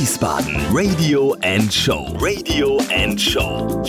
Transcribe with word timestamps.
Wiesbaden 0.00 0.54
Radio 0.70 1.34
and 1.42 1.74
Show. 1.74 2.16
Radio 2.20 2.78
and 2.94 3.20
Show. 3.20 3.82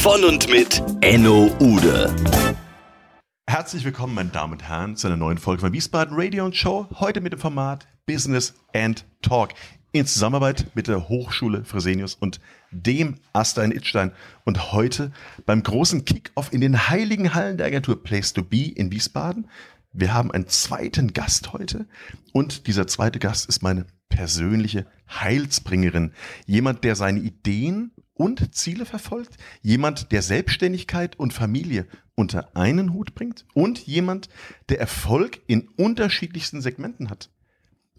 Von 0.00 0.24
und 0.24 0.48
mit 0.48 0.82
Enno 1.02 1.54
Ude. 1.60 2.10
Herzlich 3.46 3.84
willkommen, 3.84 4.14
meine 4.14 4.30
Damen 4.30 4.54
und 4.54 4.62
Herren, 4.62 4.96
zu 4.96 5.08
einer 5.08 5.18
neuen 5.18 5.36
Folge 5.36 5.60
von 5.60 5.74
Wiesbaden 5.74 6.16
Radio 6.18 6.46
und 6.46 6.56
Show. 6.56 6.86
Heute 6.98 7.20
mit 7.20 7.34
dem 7.34 7.38
Format 7.38 7.86
Business 8.06 8.54
and 8.72 9.04
Talk 9.20 9.50
in 9.92 10.06
Zusammenarbeit 10.06 10.66
mit 10.74 10.88
der 10.88 11.06
Hochschule 11.10 11.64
Fresenius 11.66 12.14
und 12.14 12.40
dem 12.70 13.16
Asta 13.34 13.62
in 13.62 13.72
Itstein. 13.72 14.12
Und 14.44 14.72
heute 14.72 15.12
beim 15.44 15.62
großen 15.62 16.06
Kick-Off 16.06 16.50
in 16.50 16.62
den 16.62 16.88
heiligen 16.88 17.34
Hallen 17.34 17.58
der 17.58 17.66
Agentur 17.66 18.02
Place 18.02 18.32
to 18.32 18.42
Be 18.42 18.72
in 18.74 18.90
Wiesbaden. 18.90 19.48
Wir 19.92 20.12
haben 20.12 20.30
einen 20.30 20.48
zweiten 20.48 21.12
Gast 21.12 21.52
heute 21.52 21.86
und 22.32 22.66
dieser 22.66 22.86
zweite 22.86 23.18
Gast 23.18 23.48
ist 23.48 23.62
meine 23.62 23.86
persönliche 24.08 24.86
Heilsbringerin. 25.08 26.12
Jemand, 26.46 26.84
der 26.84 26.96
seine 26.96 27.20
Ideen 27.20 27.92
und 28.14 28.54
Ziele 28.54 28.86
verfolgt, 28.86 29.36
jemand, 29.62 30.12
der 30.12 30.22
Selbstständigkeit 30.22 31.18
und 31.18 31.32
Familie 31.32 31.86
unter 32.14 32.56
einen 32.56 32.92
Hut 32.92 33.14
bringt 33.14 33.44
und 33.54 33.80
jemand, 33.86 34.28
der 34.68 34.80
Erfolg 34.80 35.40
in 35.46 35.68
unterschiedlichsten 35.76 36.62
Segmenten 36.62 37.10
hat. 37.10 37.30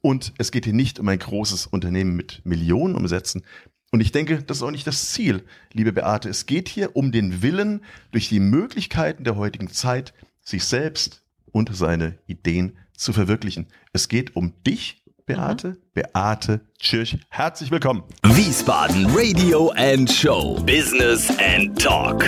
Und 0.02 0.34
es 0.38 0.52
geht 0.52 0.66
hier 0.66 0.74
nicht 0.74 1.00
um 1.00 1.08
ein 1.08 1.20
großes 1.20 1.68
Unternehmen 1.68 2.16
mit 2.16 2.42
Millionen 2.46 2.96
Umsätzen. 2.96 3.44
Und 3.92 4.02
ich 4.02 4.12
denke, 4.12 4.42
das 4.44 4.58
ist 4.58 4.64
auch 4.64 4.72
nicht 4.72 4.88
das 4.88 5.12
Ziel, 5.12 5.46
liebe 5.72 5.94
Beate. 5.94 6.30
Es 6.30 6.46
geht 6.46 6.68
hier 6.68 6.96
um 6.96 7.12
den 7.12 7.42
Willen, 7.42 7.82
durch 8.12 8.28
die 8.28 8.40
Möglichkeiten 8.40 9.24
der 9.24 9.36
heutigen 9.36 9.70
Zeit 9.70 10.14
sich 10.42 10.64
selbst 10.66 11.24
und 11.52 11.76
seine 11.76 12.20
Ideen 12.28 12.78
zu 12.96 13.14
verwirklichen. 13.14 13.68
Es 13.94 14.08
geht 14.08 14.36
um 14.36 14.54
dich, 14.64 15.04
Beate, 15.26 15.70
mhm. 15.70 15.78
Beate 15.94 16.62
Tschirch. 16.80 17.20
Herzlich 17.30 17.70
willkommen. 17.70 18.04
Wiesbaden 18.24 19.08
Radio 19.14 19.72
and 19.72 20.10
Show. 20.10 20.56
Business 20.66 21.30
and 21.40 21.78
Talk. 21.82 22.24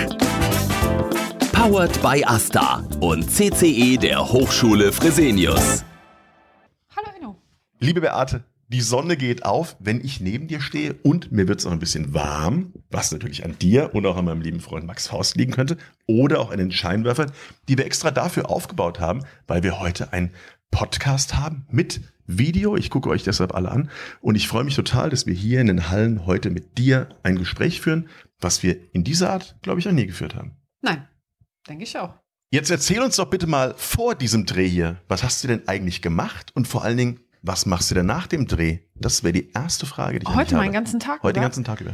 Powered 1.54 2.02
by 2.02 2.24
Asta 2.26 2.84
und 3.00 3.30
CCE 3.30 3.98
der 3.98 4.20
Hochschule 4.20 4.92
Fresenius. 4.92 5.84
Hallo 6.96 7.08
Enno. 7.18 7.36
Liebe 7.80 8.02
Beate, 8.02 8.44
die 8.70 8.82
Sonne 8.82 9.18
geht 9.18 9.46
auf, 9.46 9.76
wenn 9.80 10.00
ich 10.00 10.22
neben 10.22 10.48
dir 10.48 10.62
stehe 10.62 10.94
und 11.02 11.32
mir 11.32 11.48
wird 11.48 11.60
es 11.60 11.66
auch 11.66 11.72
ein 11.72 11.80
bisschen 11.80 12.14
warm, 12.14 12.74
was 12.92 13.12
natürlich 13.12 13.44
an 13.44 13.58
dir 13.58 13.96
und 13.96 14.06
auch 14.06 14.16
an 14.16 14.26
meinem 14.26 14.42
lieben 14.42 14.60
Freund 14.60 14.86
Max 14.86 15.08
Faust 15.08 15.36
liegen 15.36 15.52
könnte 15.52 15.78
oder 16.06 16.40
auch 16.40 16.52
an 16.52 16.60
den 16.60 16.72
Scheinwerfern, 16.72 17.32
die 17.68 17.80
wir 17.80 17.86
extra 17.86 18.12
dafür 18.12 18.50
aufgebaut 18.50 19.00
haben, 19.00 19.22
weil 19.48 19.64
wir 19.64 19.80
heute 19.80 20.14
einen 20.14 20.32
Podcast 20.70 21.36
haben 21.36 21.66
mit 21.72 22.02
Video. 22.28 22.78
Ich 22.78 22.92
gucke 22.92 23.10
euch 23.10 23.24
deshalb 23.24 23.56
alle 23.56 23.72
an 23.72 23.90
und 24.22 24.36
ich 24.36 24.48
freue 24.48 24.64
mich 24.64 24.76
total, 24.76 25.10
dass 25.10 25.26
wir 25.26 25.34
hier 25.34 25.62
in 25.62 25.68
den 25.68 25.90
Hallen 25.90 26.28
heute 26.28 26.52
mit 26.52 26.78
dir 26.78 27.10
ein 27.24 27.38
Gespräch 27.40 27.82
führen, 27.82 28.08
was 28.40 28.62
wir 28.62 28.78
in 28.94 29.04
dieser 29.04 29.32
Art, 29.32 29.58
glaube 29.64 29.80
ich, 29.80 29.86
noch 29.86 29.94
nie 29.94 30.06
geführt 30.06 30.36
haben. 30.36 30.58
Nein, 30.82 31.08
denke 31.68 31.86
ich 31.86 31.98
auch. 31.98 32.14
Jetzt 32.52 32.70
erzähl 32.70 33.02
uns 33.02 33.16
doch 33.16 33.32
bitte 33.32 33.48
mal 33.48 33.74
vor 33.78 34.14
diesem 34.14 34.46
Dreh 34.46 34.70
hier, 34.70 35.02
was 35.08 35.24
hast 35.24 35.44
du 35.44 35.48
denn 35.48 35.68
eigentlich 35.68 36.04
gemacht 36.04 36.52
und 36.56 36.68
vor 36.68 36.84
allen 36.84 36.98
Dingen, 36.98 37.20
was 37.42 37.66
machst 37.66 37.90
du 37.92 37.96
denn 37.96 38.06
nach 38.06 38.28
dem 38.28 38.48
Dreh? 38.48 38.80
Das 38.96 39.24
wäre 39.24 39.34
die 39.34 39.52
erste 39.52 39.86
Frage, 39.86 40.20
die 40.20 40.26
ich 40.28 40.36
Heute 40.36 40.56
meinen 40.56 40.74
ganzen 40.74 41.00
Tag 41.00 41.24
Heute 41.24 41.34
den 41.40 41.44
ganzen 41.44 41.64
Tag 41.64 41.82
über. 41.82 41.94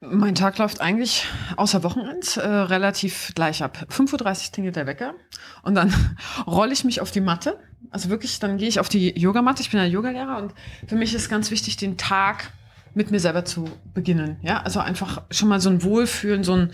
Mein 0.00 0.34
Tag 0.34 0.58
läuft 0.58 0.80
eigentlich 0.80 1.26
außer 1.56 1.84
Wochenend 1.84 2.36
äh, 2.36 2.46
relativ 2.46 3.32
gleich 3.36 3.62
ab. 3.62 3.86
5.30 3.88 4.46
Uhr 4.46 4.52
klingelt 4.52 4.76
der 4.76 4.86
Wecker 4.86 5.14
und 5.62 5.76
dann 5.76 5.94
rolle 6.46 6.72
ich 6.72 6.82
mich 6.82 7.00
auf 7.00 7.12
die 7.12 7.20
Matte. 7.20 7.58
Also 7.90 8.08
wirklich, 8.08 8.40
dann 8.40 8.58
gehe 8.58 8.68
ich 8.68 8.80
auf 8.80 8.88
die 8.88 9.16
Yogamatte. 9.16 9.62
Ich 9.62 9.70
bin 9.70 9.78
ja 9.78 9.86
Yogalehrer 9.86 10.38
und 10.38 10.54
für 10.88 10.96
mich 10.96 11.14
ist 11.14 11.28
ganz 11.28 11.52
wichtig, 11.52 11.76
den 11.76 11.98
Tag 11.98 12.50
mit 12.94 13.12
mir 13.12 13.20
selber 13.20 13.44
zu 13.44 13.68
beginnen. 13.94 14.38
Ja, 14.42 14.62
also 14.62 14.80
einfach 14.80 15.22
schon 15.30 15.48
mal 15.48 15.60
so 15.60 15.70
ein 15.70 15.84
Wohlfühlen, 15.84 16.42
so 16.42 16.54
ein, 16.54 16.72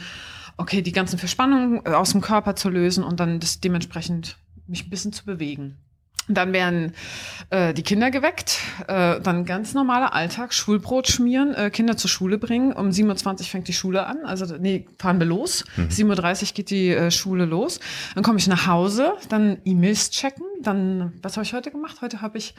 okay, 0.57 0.81
die 0.81 0.93
ganzen 0.93 1.19
Verspannungen 1.19 1.87
aus 1.87 2.13
dem 2.13 2.23
Körper 2.23 2.57
zu 2.57 2.71
lösen 2.71 3.05
und 3.05 3.21
dann 3.21 3.41
das 3.41 3.61
dementsprechend 3.61 4.39
mich 4.67 4.87
ein 4.87 4.91
bisschen 4.91 5.13
zu 5.13 5.27
bewegen. 5.27 5.77
Dann 6.29 6.53
werden 6.53 6.95
äh, 7.51 7.73
die 7.73 7.83
Kinder 7.83 8.11
geweckt, 8.11 8.59
äh, 8.87 9.21
dann 9.21 9.45
ganz 9.45 9.75
normaler 9.75 10.15
Alltag, 10.15 10.53
Schulbrot 10.53 11.09
schmieren, 11.09 11.55
äh, 11.55 11.71
Kinder 11.71 11.97
zur 11.97 12.11
Schule 12.11 12.39
bringen. 12.39 12.73
Um 12.73 12.91
7.20 12.91 13.41
Uhr 13.41 13.45
fängt 13.45 13.69
die 13.69 13.73
Schule 13.73 14.07
an, 14.07 14.19
also 14.25 14.57
nee, 14.57 14.87
fahren 14.99 15.19
wir 15.19 15.27
los. 15.27 15.65
Mhm. 15.77 15.89
7.30 15.89 16.43
Uhr 16.43 16.49
geht 16.55 16.71
die 16.71 16.91
äh, 16.91 17.11
Schule 17.11 17.47
los. 17.47 17.81
Dann 18.15 18.23
komme 18.23 18.39
ich 18.39 18.47
nach 18.47 18.67
Hause, 18.67 19.15
dann 19.29 19.59
E-Mails 19.65 20.11
checken. 20.11 20.45
Dann, 20.63 21.15
was 21.23 21.37
habe 21.37 21.45
ich 21.45 21.55
heute 21.55 21.71
gemacht? 21.71 21.99
Heute 22.03 22.21
habe 22.21 22.39
ich 22.39 22.55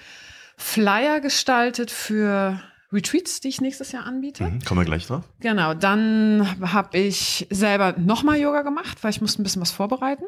Flyer 0.57 1.19
gestaltet 1.21 1.91
für 1.91 2.59
Retreats, 2.91 3.39
die 3.39 3.49
ich 3.49 3.61
nächstes 3.61 3.91
Jahr 3.91 4.05
anbiete. 4.05 4.43
Mhm, 4.43 4.63
kommen 4.65 4.81
wir 4.81 4.85
gleich 4.85 5.05
drauf. 5.05 5.23
Genau, 5.39 5.73
dann 5.73 6.47
habe 6.61 6.97
ich 6.97 7.47
selber 7.51 7.93
nochmal 7.97 8.39
Yoga 8.39 8.63
gemacht, 8.63 8.97
weil 9.03 9.11
ich 9.11 9.21
musste 9.21 9.41
ein 9.41 9.43
bisschen 9.43 9.61
was 9.61 9.71
vorbereiten. 9.71 10.23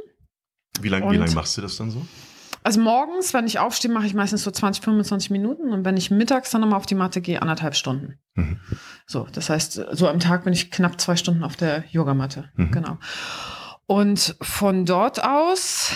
Wie 0.79 0.89
lange 0.89 1.17
lang 1.17 1.33
machst 1.33 1.57
du 1.57 1.61
das 1.61 1.77
dann 1.77 1.91
so? 1.91 2.05
Also 2.63 2.79
morgens, 2.79 3.33
wenn 3.33 3.47
ich 3.47 3.59
aufstehe, 3.59 3.91
mache 3.91 4.05
ich 4.05 4.13
meistens 4.13 4.43
so 4.43 4.51
20, 4.51 4.83
25 4.83 5.31
Minuten 5.31 5.71
und 5.71 5.83
wenn 5.85 5.97
ich 5.97 6.11
mittags 6.11 6.51
dann 6.51 6.61
nochmal 6.61 6.77
auf 6.77 6.85
die 6.85 6.95
Matte 6.95 7.21
gehe, 7.21 7.41
anderthalb 7.41 7.75
Stunden. 7.75 8.19
Mhm. 8.35 8.59
So, 9.07 9.27
das 9.31 9.49
heißt, 9.49 9.81
so 9.91 10.07
am 10.07 10.19
Tag 10.19 10.43
bin 10.43 10.53
ich 10.53 10.71
knapp 10.71 10.99
zwei 11.01 11.15
Stunden 11.15 11.43
auf 11.43 11.55
der 11.55 11.83
Yogamatte. 11.89 12.49
Mhm. 12.55 12.71
Genau. 12.71 12.97
Und 13.87 14.35
von 14.41 14.85
dort 14.85 15.23
aus 15.23 15.91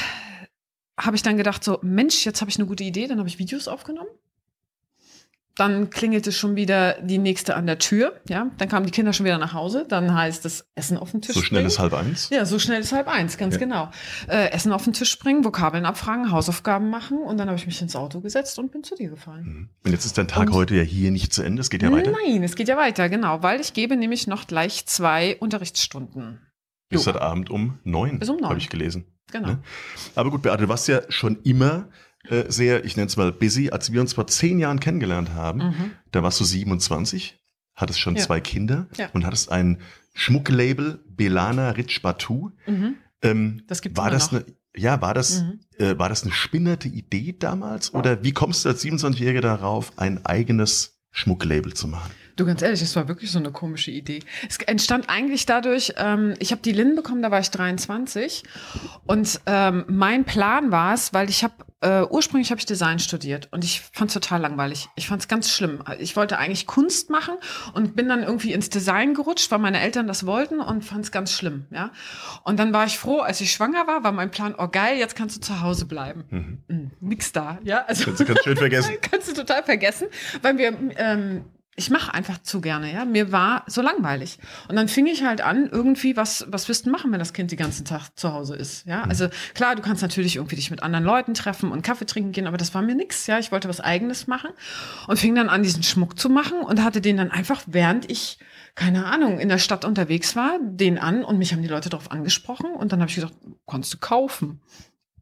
habe 1.00 1.16
ich 1.16 1.22
dann 1.22 1.38
gedacht, 1.38 1.64
so, 1.64 1.80
Mensch, 1.82 2.26
jetzt 2.26 2.42
habe 2.42 2.50
ich 2.50 2.58
eine 2.58 2.68
gute 2.68 2.84
Idee, 2.84 3.08
dann 3.08 3.20
habe 3.20 3.30
ich 3.30 3.40
Videos 3.40 3.68
aufgenommen 3.68 4.10
dann 5.56 5.90
klingelte 5.90 6.34
schon 6.34 6.56
wieder 6.56 7.02
die 7.02 7.18
nächste 7.18 7.56
an 7.56 7.66
der 7.66 7.78
Tür. 7.78 8.20
Ja, 8.28 8.52
dann 8.58 8.68
kamen 8.68 8.86
die 8.86 8.92
Kinder 8.92 9.14
schon 9.14 9.26
wieder 9.26 9.38
nach 9.38 9.54
Hause. 9.54 9.86
Dann 9.88 10.14
heißt 10.14 10.46
es 10.46 10.68
Essen 10.76 10.98
auf 10.98 11.12
den 11.12 11.22
Tisch. 11.22 11.34
So 11.34 11.42
schnell 11.42 11.66
ist 11.66 11.80
halb 11.80 11.94
eins. 11.94 12.30
Ja, 12.30 12.46
so 12.46 12.60
schnell 12.60 12.82
ist 12.82 12.92
halb 12.92 13.08
eins, 13.08 13.38
ganz 13.38 13.56
ja. 13.56 13.60
genau. 13.60 13.90
Äh, 14.28 14.52
Essen 14.52 14.74
auf 14.74 14.84
den 14.84 14.94
Tisch 14.94 15.18
bringen, 15.18 15.46
Vokabeln 15.46 15.86
abfragen, 15.86 16.32
Hausaufgaben 16.32 16.90
machen 16.90 17.20
und 17.20 17.38
dann 17.38 17.48
habe 17.48 17.58
ich 17.58 17.66
mich 17.66 17.82
ins 17.82 17.96
Auto 17.96 18.20
gesetzt 18.20 18.60
und 18.60 18.72
bin 18.72 18.84
zu 18.84 18.96
dir 18.96 19.10
gefahren. 19.10 19.44
Mhm. 19.44 19.70
Und 19.86 19.92
jetzt 19.92 20.06
ist 20.06 20.18
dein 20.18 20.28
Tag 20.28 20.48
und 20.48 20.54
heute 20.54 20.76
ja 20.76 20.84
hier 20.84 21.12
nicht 21.12 21.34
zu 21.34 21.42
Ende. 21.42 21.62
Es 21.62 21.70
geht 21.70 21.84
ja 21.84 21.92
weiter. 21.92 22.12
Nein, 22.12 22.44
es 22.44 22.56
geht 22.56 22.68
ja 22.68 22.76
weiter, 22.76 23.08
genau, 23.08 23.42
weil 23.42 23.62
ich 23.62 23.74
gebe 23.74 23.96
nämlich 23.96 24.28
noch 24.28 24.48
gleich 24.48 24.86
zwei 24.88 25.38
Unterrichtsstunden. 25.40 26.42
Bis 26.90 27.08
heute 27.08 27.22
Abend 27.22 27.50
um 27.50 27.80
neun. 27.84 28.20
Bis 28.20 28.30
um 28.30 28.38
neun. 28.38 28.50
Habe 28.50 28.60
ich 28.60 28.70
gelesen. 28.70 29.06
Genau. 29.32 29.48
Ne? 29.48 29.60
Aber 30.16 30.32
gut, 30.32 30.42
Beate, 30.42 30.64
du 30.64 30.70
warst 30.70 30.88
ja 30.88 31.02
schon 31.10 31.42
immer 31.44 31.88
äh, 32.30 32.52
sehr, 32.52 32.86
ich 32.86 32.96
nenne 32.96 33.08
es 33.08 33.18
mal 33.18 33.32
busy, 33.32 33.70
als 33.70 33.92
wir 33.92 34.02
uns 34.02 34.14
vor 34.14 34.28
zehn 34.28 34.60
Jahren 34.60 34.80
kennengelernt 34.80 35.34
haben. 35.34 35.60
Mhm. 35.60 35.92
Da 36.12 36.24
warst 36.24 36.40
du 36.40 36.44
27, 36.44 37.40
hattest 37.76 38.00
schon 38.00 38.16
ja. 38.16 38.22
zwei 38.22 38.40
Kinder 38.40 38.88
ja. 38.98 39.10
und 39.14 39.26
hattest 39.26 39.52
ein 39.52 39.80
Schmucklabel 40.14 41.00
Belana 41.08 41.72
Rich 41.72 42.02
Batu. 42.02 42.52
Mhm. 42.66 42.96
Ähm, 43.22 43.64
das 43.68 43.82
gibt 43.82 43.98
war 43.98 44.10
das 44.10 44.32
noch. 44.32 44.42
eine 44.42 44.56
ja, 44.78 45.02
war 45.02 45.14
das, 45.14 45.42
mhm. 45.42 45.60
äh, 45.78 45.98
war 45.98 46.10
das 46.10 46.24
eine 46.24 46.32
spinnerte 46.32 46.88
Idee 46.88 47.36
damals? 47.38 47.94
Oder 47.94 48.24
wie 48.24 48.34
kommst 48.34 48.66
du 48.66 48.70
als 48.70 48.84
27-Jähriger 48.84 49.42
darauf, 49.42 49.94
ein 49.98 50.26
eigenes 50.26 51.00
Schmucklabel 51.12 51.74
zu 51.74 51.88
machen? 51.88 52.12
Du, 52.36 52.46
ganz 52.46 52.62
ehrlich, 52.62 52.82
es 52.82 52.96
war 52.98 53.08
wirklich 53.08 53.32
so 53.32 53.40
eine 53.40 53.52
komische 53.52 53.92
Idee. 53.92 54.20
Es 54.50 54.58
entstand 54.58 55.10
eigentlich 55.10 55.46
dadurch, 55.46 55.94
ähm, 55.98 56.34
ich 56.40 56.52
habe 56.52 56.62
die 56.62 56.74
Lin 56.74 56.96
bekommen, 56.96 57.22
da 57.22 57.32
war 57.32 57.40
ich 57.40 57.50
23. 57.50 58.44
Und 59.06 59.40
ähm, 59.46 59.86
mein 59.88 60.26
Plan 60.26 60.72
war 60.72 60.94
es, 60.94 61.14
weil 61.14 61.30
ich 61.30 61.46
habe, 61.46 61.54
äh, 61.80 62.04
ursprünglich 62.04 62.52
habe 62.52 62.60
ich 62.60 62.66
Design 62.66 63.00
studiert 63.00 63.48
und 63.52 63.64
ich 63.64 63.82
fand 63.94 64.10
es 64.10 64.16
total 64.16 64.42
langweilig. 64.42 64.90
Ich 64.96 65.08
fand 65.08 65.22
es 65.22 65.30
ganz 65.30 65.50
schlimm. 65.50 65.82
Ich 66.00 66.18
wollte 66.18 66.38
eigentlich 66.38 66.68
Kunst 66.68 67.10
machen 67.10 67.36
und 67.74 67.96
bin 67.96 68.10
dann 68.10 68.22
irgendwie 68.22 68.52
ins 68.52 68.70
Design 68.70 69.14
gerutscht, 69.14 69.50
weil 69.52 69.60
meine 69.60 69.80
Eltern 69.80 70.06
das 70.06 70.26
wollten 70.26 70.60
und 70.60 70.84
fand 70.84 71.06
es 71.06 71.12
ganz 71.14 71.32
schlimm. 71.32 71.68
Ja. 71.72 71.92
Und 72.44 72.60
dann 72.60 72.74
war 72.74 72.86
ich 72.86 73.00
froh, 73.00 73.20
als 73.20 73.40
ich 73.40 73.52
schwanger 73.52 73.88
war, 73.88 74.04
war 74.04 74.12
mein 74.12 74.32
Plan, 74.32 74.56
oh 74.58 74.68
geil, 74.68 74.98
jetzt 74.98 75.16
kannst 75.16 75.38
du 75.38 75.42
zu 75.42 75.62
Hause 75.62 75.86
bleiben. 75.86 76.26
Mhm. 76.30 76.64
Mhm, 76.68 76.92
nix 77.00 77.32
da. 77.32 77.60
Ja, 77.64 77.86
also, 77.86 78.06
kannst 78.06 78.20
du 78.20 78.26
ganz 78.26 78.44
schön 78.44 78.58
vergessen. 78.58 78.96
kannst 79.02 79.30
du 79.30 79.34
total 79.34 79.64
vergessen, 79.64 80.08
weil 80.42 80.58
wir 80.58 80.78
ähm, 80.98 81.46
ich 81.78 81.90
mache 81.90 82.14
einfach 82.14 82.42
zu 82.42 82.62
gerne, 82.62 82.94
ja. 82.94 83.04
Mir 83.04 83.34
war 83.34 83.64
so 83.68 83.82
langweilig. 83.82 84.40
Und 84.70 84.78
dann 84.78 84.88
fing 84.88 85.08
ich 85.08 85.24
halt 85.24 85.42
an, 85.42 85.68
irgendwie, 85.70 86.16
was, 86.16 86.46
was 86.48 86.70
wirst 86.70 86.86
du 86.86 86.90
machen, 86.90 87.12
wenn 87.12 87.20
das 87.20 87.34
Kind 87.34 87.52
den 87.52 87.58
ganzen 87.58 87.84
Tag 87.84 88.10
zu 88.16 88.32
Hause 88.32 88.56
ist, 88.56 88.86
ja. 88.86 89.04
Mhm. 89.04 89.10
Also 89.10 89.28
klar, 89.54 89.76
du 89.76 89.82
kannst 89.82 90.02
natürlich 90.02 90.38
irgendwie 90.38 90.56
dich 90.56 90.72
mit 90.72 90.84
anderen 90.84 91.04
Leuten 91.04 91.34
treffen 91.34 91.72
und 91.72 91.82
Kaffee 91.82 92.06
trinken 92.06 92.32
gehen, 92.32 92.48
aber 92.48 92.56
das 92.56 92.74
war 92.74 92.82
mir 92.82 92.96
nix, 92.96 93.28
ja. 93.28 93.40
Ich 93.40 93.52
wollte 93.52 93.68
was 93.68 93.82
Eigenes 93.82 94.28
machen 94.28 94.52
und 95.08 95.20
fing 95.20 95.36
dann 95.36 95.50
an, 95.50 95.64
diesen 95.64 95.84
Schmuck 95.84 96.18
zu 96.18 96.30
machen 96.30 96.60
und 96.60 96.82
hatte 96.82 97.02
den 97.02 97.18
dann 97.18 97.32
einfach, 97.32 97.64
während 97.68 98.10
ich, 98.10 98.38
keine 98.76 99.06
Ahnung, 99.06 99.40
in 99.40 99.50
der 99.50 99.58
Stadt 99.58 99.84
unterwegs 99.84 100.36
war, 100.38 100.58
den 100.62 100.98
an 100.98 101.26
und 101.26 101.38
mich 101.38 101.52
haben 101.52 101.62
die 101.62 101.68
Leute 101.68 101.90
darauf 101.90 102.10
angesprochen 102.10 102.72
und 102.72 102.94
dann 102.94 103.02
habe 103.02 103.10
ich 103.10 103.16
gesagt, 103.16 103.34
kannst 103.68 103.94
du 103.94 103.98
kaufen. 103.98 104.62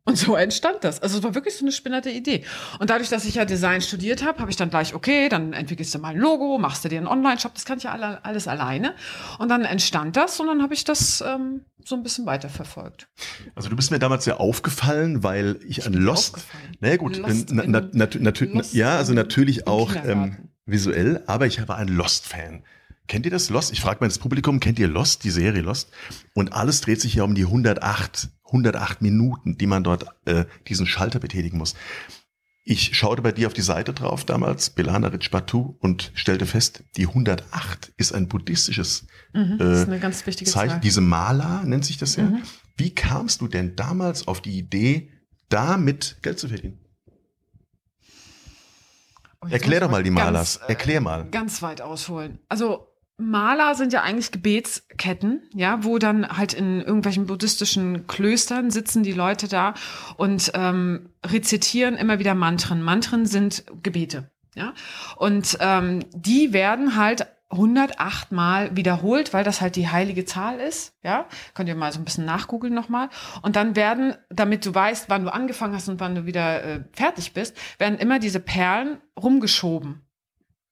Und 0.06 0.18
so 0.18 0.36
entstand 0.36 0.84
das. 0.84 1.02
Also 1.02 1.18
es 1.18 1.24
war 1.24 1.34
wirklich 1.34 1.56
so 1.56 1.64
eine 1.64 1.72
spinnerte 1.72 2.10
Idee. 2.10 2.44
Und 2.80 2.90
dadurch, 2.90 3.10
dass 3.10 3.24
ich 3.24 3.36
ja 3.36 3.46
Design 3.46 3.82
studiert 3.82 4.26
habe, 4.26 4.40
habe 4.40 4.52
ich 4.52 4.58
dann 4.58 4.70
gleich, 4.70 4.94
okay, 4.94 5.30
dann 5.30 5.54
entwickelst 5.54 5.96
du 5.96 6.00
mal 6.00 6.10
ein 6.10 6.18
Logo, 6.18 6.58
machst 6.58 6.84
du 6.84 6.90
dir 6.90 6.98
einen 6.98 7.08
Online-Shop, 7.08 7.54
das 7.54 7.64
kann 7.64 7.78
ich 7.78 7.86
ja 7.86 7.94
alle, 7.94 8.24
alles 8.26 8.50
alleine. 8.50 8.96
Und 9.40 9.48
dann 9.48 9.64
entstand 9.64 10.18
das 10.18 10.40
und 10.42 10.48
dann 10.48 10.62
habe 10.62 10.74
ich 10.74 10.84
das 10.84 11.24
ähm, 11.26 11.62
so 11.86 11.96
ein 11.96 12.04
bisschen 12.04 12.26
weiterverfolgt. 12.26 13.08
Also 13.56 13.70
du 13.70 13.78
bist 13.78 13.92
mir 13.92 14.00
damals 14.00 14.26
ja 14.26 14.38
aufgefallen, 14.38 15.24
weil 15.24 15.58
ich, 15.66 15.80
Ich 15.80 15.88
an 15.88 15.94
Lost, 15.94 16.36
aufgefallen. 16.36 16.78
na 16.82 16.90
ja 16.90 16.98
gut, 16.98 17.18
Lost 17.18 17.54
na, 17.54 17.64
na, 17.66 17.88
na, 17.94 18.32
Lost 18.54 18.74
ja, 18.74 18.98
also 18.98 19.14
natürlich 19.14 19.68
auch 19.68 19.94
ähm, 20.06 20.50
visuell, 20.66 21.24
aber 21.28 21.46
ich 21.48 21.66
war 21.68 21.78
ein 21.78 21.88
Lost-Fan. 21.88 22.64
Kennt 23.08 23.26
ihr 23.26 23.32
das 23.32 23.50
Lost? 23.50 23.72
Ich 23.72 23.82
frage 23.82 24.00
mal 24.02 24.08
das 24.08 24.20
Publikum, 24.20 24.60
kennt 24.60 24.80
ihr 24.80 24.88
Lost, 24.88 25.24
die 25.24 25.30
Serie 25.30 25.62
Lost? 25.62 25.92
Und 26.34 26.54
alles 26.54 26.82
dreht 26.82 27.02
sich 27.02 27.16
ja 27.16 27.24
um 27.24 27.36
die 27.36 27.44
108, 27.46 28.30
108 28.54 29.02
Minuten, 29.02 29.58
die 29.58 29.68
man 29.68 29.84
dort 29.84 30.06
äh, 30.26 30.46
diesen 30.68 30.86
Schalter 30.86 31.20
betätigen 31.20 31.58
muss. 31.58 31.74
Ich 32.66 32.96
schaute 32.98 33.22
bei 33.22 33.34
dir 33.34 33.48
auf 33.48 33.54
die 33.54 33.62
Seite 33.62 33.94
drauf 33.94 34.24
damals, 34.24 34.70
Belana 34.70 35.10
Batu, 35.10 35.76
und 35.80 36.12
stellte 36.14 36.46
fest, 36.46 36.84
die 36.96 37.08
108 37.08 37.92
ist 37.98 38.14
ein 38.14 38.30
buddhistisches 38.30 39.06
Mhm, 39.34 39.58
äh, 39.60 39.82
ist 39.82 39.88
eine 39.88 40.00
ganz 40.00 40.26
wichtige 40.28 40.50
Zeichen. 40.50 40.70
Zahl. 40.74 40.80
Diese 40.80 41.02
Mala 41.02 41.64
nennt 41.64 41.84
sich 41.84 41.98
das 41.98 42.16
ja. 42.16 42.24
Mhm. 42.26 42.44
Wie 42.78 42.94
kamst 42.94 43.42
du 43.42 43.48
denn 43.48 43.76
damals 43.76 44.28
auf 44.28 44.42
die 44.42 44.58
Idee, 44.58 45.12
damit 45.50 46.18
Geld 46.22 46.40
zu 46.40 46.48
verdienen? 46.48 46.80
Oh, 49.42 49.48
Erklär 49.50 49.82
doch 49.82 49.90
mal 49.92 50.04
die 50.04 50.10
ganz, 50.12 50.24
Malas. 50.24 50.56
äh, 50.58 50.70
Erklär 50.70 51.02
mal. 51.02 51.30
Ganz 51.30 51.62
weit 51.62 51.82
ausholen. 51.82 52.40
Also 52.48 52.88
Maler 53.18 53.76
sind 53.76 53.94
ja 53.94 54.02
eigentlich 54.02 54.32
Gebetsketten, 54.32 55.44
ja, 55.54 55.84
wo 55.84 56.00
dann 56.00 56.28
halt 56.28 56.54
in 56.54 56.82
irgendwelchen 56.82 57.28
buddhistischen 57.28 58.08
Klöstern 58.08 58.72
sitzen 58.72 59.04
die 59.04 59.14
Leute 59.14 59.48
da 59.48 59.76
und 60.18 60.52
ähm, 60.56 61.10
rezitieren 61.26 61.96
immer 61.96 62.20
wieder 62.20 62.34
Mantren. 62.34 62.82
Mantren 62.82 63.26
sind 63.26 63.66
Gebete, 63.84 64.32
ja, 64.56 64.74
und 65.18 65.58
ähm, 65.60 66.00
die 66.16 66.54
werden 66.54 66.96
halt 66.96 67.28
108 67.54 68.32
Mal 68.32 68.76
wiederholt, 68.76 69.32
weil 69.32 69.44
das 69.44 69.62
halt 69.62 69.76
die 69.76 69.88
heilige 69.88 70.26
Zahl 70.26 70.60
ist, 70.60 70.96
ja. 71.04 71.28
Könnt 71.54 71.70
ihr 71.70 71.76
mal 71.76 71.92
so 71.92 72.00
ein 72.00 72.06
bisschen 72.06 72.26
nachgoogeln 72.26 72.74
nochmal. 72.74 73.10
Und 73.42 73.56
dann 73.56 73.76
werden, 73.76 74.16
damit 74.30 74.66
du 74.66 74.74
weißt, 74.74 75.10
wann 75.10 75.24
du 75.24 75.34
angefangen 75.34 75.76
hast 75.76 75.88
und 75.88 76.00
wann 76.00 76.16
du 76.16 76.26
wieder 76.26 76.64
äh, 76.64 76.84
fertig 76.94 77.34
bist, 77.34 77.56
werden 77.78 78.00
immer 78.00 78.20
diese 78.20 78.40
Perlen 78.40 78.98
rumgeschoben. 79.22 80.02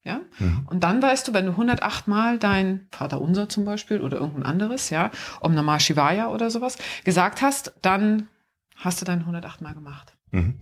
Ja? 0.03 0.21
Mhm. 0.39 0.67
Und 0.69 0.83
dann 0.83 1.01
weißt 1.01 1.27
du, 1.27 1.33
wenn 1.33 1.45
du 1.45 1.51
108 1.51 2.07
Mal 2.07 2.39
dein 2.39 2.87
Vater 2.91 3.21
Unser 3.21 3.49
zum 3.49 3.65
Beispiel 3.65 4.01
oder 4.01 4.17
irgendein 4.17 4.43
anderes, 4.43 4.89
ja, 4.89 5.11
Om 5.41 5.53
Namah 5.53 5.79
Shivaya 5.79 6.29
oder 6.29 6.49
sowas, 6.49 6.77
gesagt 7.03 7.41
hast, 7.41 7.73
dann 7.81 8.27
hast 8.75 9.01
du 9.01 9.05
dein 9.05 9.19
108 9.19 9.61
Mal 9.61 9.73
gemacht. 9.73 10.13
Mhm. 10.31 10.55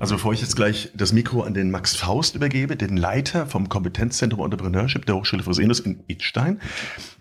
Also 0.00 0.16
bevor 0.16 0.32
ich 0.32 0.40
jetzt 0.40 0.56
gleich 0.56 0.90
das 0.94 1.12
Mikro 1.12 1.42
an 1.42 1.54
den 1.54 1.70
Max 1.70 1.94
Faust 1.94 2.34
übergebe, 2.34 2.76
den 2.76 2.96
Leiter 2.96 3.46
vom 3.46 3.68
Kompetenzzentrum 3.68 4.44
Entrepreneurship 4.44 5.06
der 5.06 5.14
Hochschule 5.14 5.42
Fresenius 5.42 5.80
in 5.80 6.02
Idstein. 6.08 6.60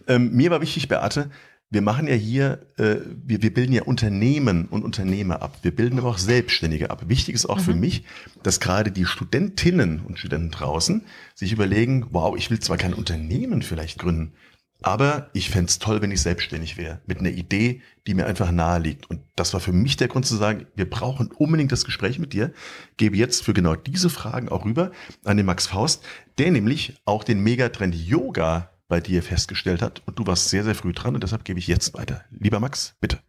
Ähm, 0.08 0.32
mir 0.32 0.50
war 0.50 0.62
wichtig, 0.62 0.88
Beate, 0.88 1.30
wir 1.72 1.82
machen 1.82 2.06
ja 2.06 2.16
hier, 2.16 2.68
äh, 2.78 2.98
wir, 3.24 3.42
wir 3.42 3.54
bilden 3.54 3.72
ja 3.72 3.84
Unternehmen 3.84 4.66
und 4.66 4.84
Unternehmer 4.84 5.42
ab. 5.42 5.58
Wir 5.62 5.74
bilden 5.74 5.98
aber 6.00 6.10
auch 6.10 6.18
Selbstständige 6.18 6.92
ab. 6.92 7.06
Wichtig 7.08 7.34
ist 7.34 7.46
auch 7.46 7.62
für 7.62 7.74
mich, 7.74 8.04
dass 8.44 8.60
gerade 8.60 8.92
die 8.92 9.06
Studentinnen 9.06 10.02
und 10.02 10.20
Studenten 10.20 10.52
draußen 10.52 11.04
sich 11.34 11.54
überlegen, 11.54 12.08
wow, 12.12 12.36
ich 12.38 12.52
will 12.52 12.60
zwar 12.60 12.76
kein 12.76 12.94
Unternehmen 12.94 13.62
vielleicht 13.62 14.00
gründen, 14.00 14.34
aber 14.82 15.30
ich 15.34 15.50
fänd's 15.50 15.74
es 15.74 15.80
toll, 15.80 16.02
wenn 16.02 16.12
ich 16.12 16.22
selbstständig 16.22 16.76
wäre, 16.76 17.00
mit 17.06 17.20
einer 17.20 17.30
Idee, 17.30 17.82
die 18.08 18.16
mir 18.16 18.26
einfach 18.26 18.52
nahe 18.52 18.80
liegt. 18.80 19.10
Und 19.10 19.22
das 19.36 19.54
war 19.54 19.62
für 19.62 19.72
mich 19.72 19.96
der 19.96 20.08
Grund 20.08 20.26
zu 20.26 20.36
sagen, 20.36 20.66
wir 20.76 20.90
brauchen 20.90 21.32
unbedingt 21.32 21.72
das 21.72 21.86
Gespräch 21.86 22.20
mit 22.20 22.34
dir. 22.34 22.52
Gebe 22.98 23.16
jetzt 23.16 23.44
für 23.44 23.54
genau 23.54 23.76
diese 23.76 24.10
Fragen 24.10 24.50
auch 24.50 24.66
rüber 24.66 24.92
an 25.24 25.38
den 25.38 25.46
Max 25.46 25.68
Faust, 25.68 26.04
der 26.38 26.52
nämlich 26.52 27.00
auch 27.06 27.24
den 27.24 27.42
Megatrend 27.42 27.96
Yoga 27.96 28.71
bei 28.92 29.00
dir 29.00 29.24
festgestellt 29.24 29.82
hat. 29.82 30.02
Und 30.06 30.20
du 30.20 30.28
warst 30.28 30.50
sehr, 30.50 30.66
sehr 30.66 30.76
früh 30.76 30.92
dran 30.92 31.16
und 31.16 31.24
deshalb 31.24 31.46
gebe 31.46 31.58
ich 31.60 31.68
jetzt 31.68 31.94
weiter. 31.94 32.26
Lieber 32.30 32.60
Max, 32.60 32.98
bitte. 33.00 33.20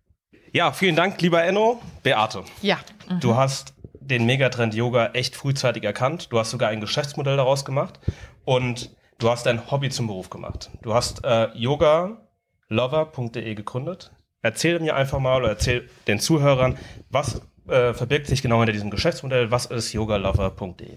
Ja, 0.53 0.73
vielen 0.73 0.97
Dank, 0.97 1.23
lieber 1.23 1.43
Enno. 1.44 1.81
Beate, 2.03 2.43
Ja. 2.62 2.81
du 3.20 3.37
hast 3.37 3.75
den 4.00 4.26
Megatrend 4.26 4.75
Yoga 4.75 5.12
echt 5.12 5.37
frühzeitig 5.37 5.85
erkannt. 5.85 6.32
Du 6.32 6.38
hast 6.41 6.50
sogar 6.50 6.70
ein 6.70 6.81
Geschäftsmodell 6.81 7.37
daraus 7.37 7.64
gemacht 7.64 8.00
und 8.44 8.91
du 9.19 9.31
hast 9.31 9.47
dein 9.47 9.70
Hobby 9.70 9.88
zum 9.91 10.09
Beruf 10.09 10.29
gemacht. 10.31 10.70
Du 10.82 10.93
hast 10.94 11.25
äh, 11.25 11.49
yogalover.de 11.56 13.55
gegründet. 13.55 14.11
Erzähl 14.43 14.81
mir 14.81 14.97
einfach 14.97 15.20
mal 15.20 15.38
oder 15.38 15.50
erzähl 15.50 15.88
den 16.09 16.19
Zuhörern, 16.19 16.76
was 17.09 17.41
äh, 17.69 17.94
verbirgt 17.94 18.26
sich 18.26 18.43
genau 18.43 18.59
hinter 18.59 18.73
diesem 18.73 18.91
Geschäftsmodell? 18.91 19.53
Was 19.53 19.67
ist 19.67 19.93
yogalover.de? 19.93 20.97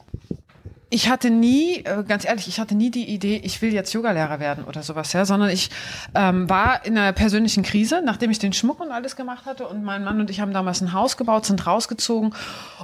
Ich 0.95 1.09
hatte 1.09 1.29
nie, 1.29 1.79
äh, 1.79 2.05
ganz 2.07 2.23
ehrlich, 2.23 2.47
ich 2.47 2.57
hatte 2.57 2.73
nie 2.73 2.89
die 2.89 3.03
Idee, 3.09 3.41
ich 3.43 3.61
will 3.61 3.73
jetzt 3.73 3.91
Yogalehrer 3.91 4.39
werden 4.39 4.63
oder 4.63 4.81
sowas, 4.81 5.11
ja, 5.11 5.25
sondern 5.25 5.49
ich 5.49 5.69
ähm, 6.13 6.49
war 6.49 6.85
in 6.85 6.97
einer 6.97 7.11
persönlichen 7.11 7.63
Krise, 7.63 8.01
nachdem 8.01 8.31
ich 8.31 8.39
den 8.39 8.53
Schmuck 8.53 8.79
und 8.79 8.93
alles 8.93 9.17
gemacht 9.17 9.45
hatte 9.45 9.67
und 9.67 9.83
mein 9.83 10.05
Mann 10.05 10.21
und 10.21 10.29
ich 10.29 10.39
haben 10.39 10.53
damals 10.53 10.79
ein 10.79 10.93
Haus 10.93 11.17
gebaut, 11.17 11.47
sind 11.47 11.67
rausgezogen 11.67 12.33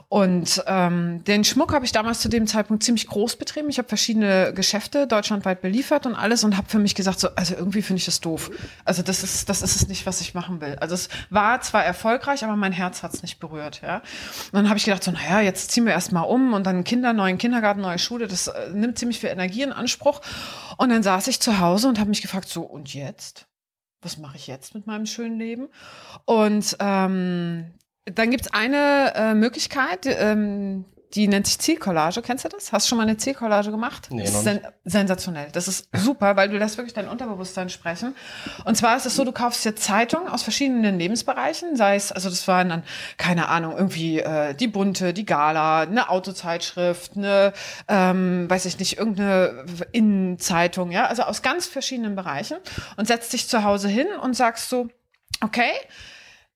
und 0.09 0.61
ähm, 0.67 1.23
den 1.23 1.45
Schmuck 1.45 1.73
habe 1.73 1.85
ich 1.85 1.93
damals 1.93 2.19
zu 2.19 2.27
dem 2.27 2.47
Zeitpunkt 2.47 2.83
ziemlich 2.83 3.07
groß 3.07 3.37
betrieben. 3.37 3.69
Ich 3.69 3.77
habe 3.77 3.87
verschiedene 3.87 4.51
Geschäfte 4.53 5.07
deutschlandweit 5.07 5.61
beliefert 5.61 6.05
und 6.05 6.15
alles 6.15 6.43
und 6.43 6.57
habe 6.57 6.67
für 6.67 6.79
mich 6.79 6.95
gesagt, 6.95 7.17
so, 7.17 7.29
also 7.37 7.55
irgendwie 7.55 7.81
finde 7.81 7.99
ich 7.99 8.05
das 8.05 8.19
doof. 8.19 8.51
Also 8.83 9.03
das 9.03 9.23
ist, 9.23 9.47
das 9.47 9.61
ist 9.61 9.77
es 9.77 9.87
nicht, 9.87 10.05
was 10.05 10.19
ich 10.19 10.33
machen 10.33 10.59
will. 10.59 10.75
Also 10.81 10.95
es 10.95 11.07
war 11.29 11.61
zwar 11.61 11.85
erfolgreich, 11.85 12.43
aber 12.43 12.57
mein 12.57 12.73
Herz 12.73 13.03
hat 13.03 13.13
es 13.13 13.21
nicht 13.21 13.39
berührt, 13.39 13.79
ja. 13.81 13.99
Und 14.51 14.55
dann 14.55 14.67
habe 14.67 14.77
ich 14.77 14.83
gedacht, 14.83 15.01
so, 15.01 15.11
naja, 15.11 15.39
jetzt 15.39 15.71
ziehen 15.71 15.85
wir 15.85 15.93
erst 15.93 16.11
mal 16.11 16.23
um 16.23 16.51
und 16.51 16.65
dann 16.65 16.83
Kinder, 16.83 17.13
neuen 17.13 17.37
Kindergarten, 17.37 17.79
neue 17.79 18.00
Schule, 18.01 18.27
das 18.27 18.47
äh, 18.47 18.69
nimmt 18.71 18.97
ziemlich 18.97 19.19
viel 19.19 19.29
Energie 19.29 19.61
in 19.61 19.71
Anspruch. 19.71 20.21
Und 20.77 20.89
dann 20.89 21.03
saß 21.03 21.27
ich 21.27 21.39
zu 21.39 21.59
Hause 21.59 21.87
und 21.87 21.99
habe 21.99 22.09
mich 22.09 22.21
gefragt, 22.21 22.49
so, 22.49 22.63
und 22.63 22.93
jetzt? 22.93 23.47
Was 24.01 24.17
mache 24.17 24.35
ich 24.37 24.47
jetzt 24.47 24.73
mit 24.73 24.87
meinem 24.87 25.05
schönen 25.05 25.37
Leben? 25.37 25.69
Und 26.25 26.75
ähm, 26.79 27.71
dann 28.05 28.31
gibt's 28.31 28.51
eine 28.51 29.13
äh, 29.15 29.33
Möglichkeit, 29.35 30.05
ähm, 30.07 30.85
die 31.13 31.27
nennt 31.27 31.45
sich 31.45 31.59
Zielcollage. 31.59 32.21
Kennst 32.21 32.45
du 32.45 32.49
das? 32.49 32.71
Hast 32.71 32.85
du 32.85 32.89
schon 32.89 32.97
mal 32.97 33.03
eine 33.03 33.17
Zielcollage 33.17 33.71
gemacht? 33.71 34.07
Nee, 34.11 34.23
das 34.23 34.35
ist 34.35 34.43
sen 34.43 34.61
sensationell. 34.83 35.47
Das 35.51 35.67
ist 35.67 35.89
super, 35.93 36.35
weil 36.35 36.49
du 36.49 36.57
lässt 36.57 36.77
wirklich 36.77 36.93
dein 36.93 37.07
Unterbewusstzein 37.07 37.69
sprechen. 37.69 38.15
Und 38.65 38.75
zwar 38.75 38.97
ist 38.97 39.05
es 39.05 39.15
so, 39.15 39.23
du 39.23 39.31
kaufst 39.31 39.63
dir 39.65 39.75
Zeitungen 39.75 40.27
aus 40.27 40.43
verschiedenen 40.43 40.97
Lebensbereichen, 40.97 41.75
sei 41.75 41.95
es, 41.95 42.11
also 42.11 42.29
das 42.29 42.47
waren 42.47 42.69
dann, 42.69 42.83
keine 43.17 43.49
Ahnung, 43.49 43.73
irgendwie 43.75 44.19
äh, 44.19 44.53
die 44.53 44.67
Bunte, 44.67 45.13
die 45.13 45.25
Gala, 45.25 45.81
eine 45.81 46.09
Autozeitschrift, 46.09 47.17
eine, 47.17 47.53
ähm, 47.87 48.49
weiß 48.49 48.65
ich 48.65 48.79
nicht, 48.79 48.97
irgendeine 48.97 49.65
Innenzeitung, 49.91 50.91
ja, 50.91 51.05
also 51.07 51.23
aus 51.23 51.41
ganz 51.41 51.67
verschiedenen 51.67 52.15
Bereichen 52.15 52.57
und 52.97 53.07
setzt 53.07 53.33
dich 53.33 53.47
zu 53.47 53.63
Hause 53.63 53.87
hin 53.87 54.07
und 54.21 54.35
sagst 54.35 54.69
so, 54.69 54.87
okay, 55.43 55.71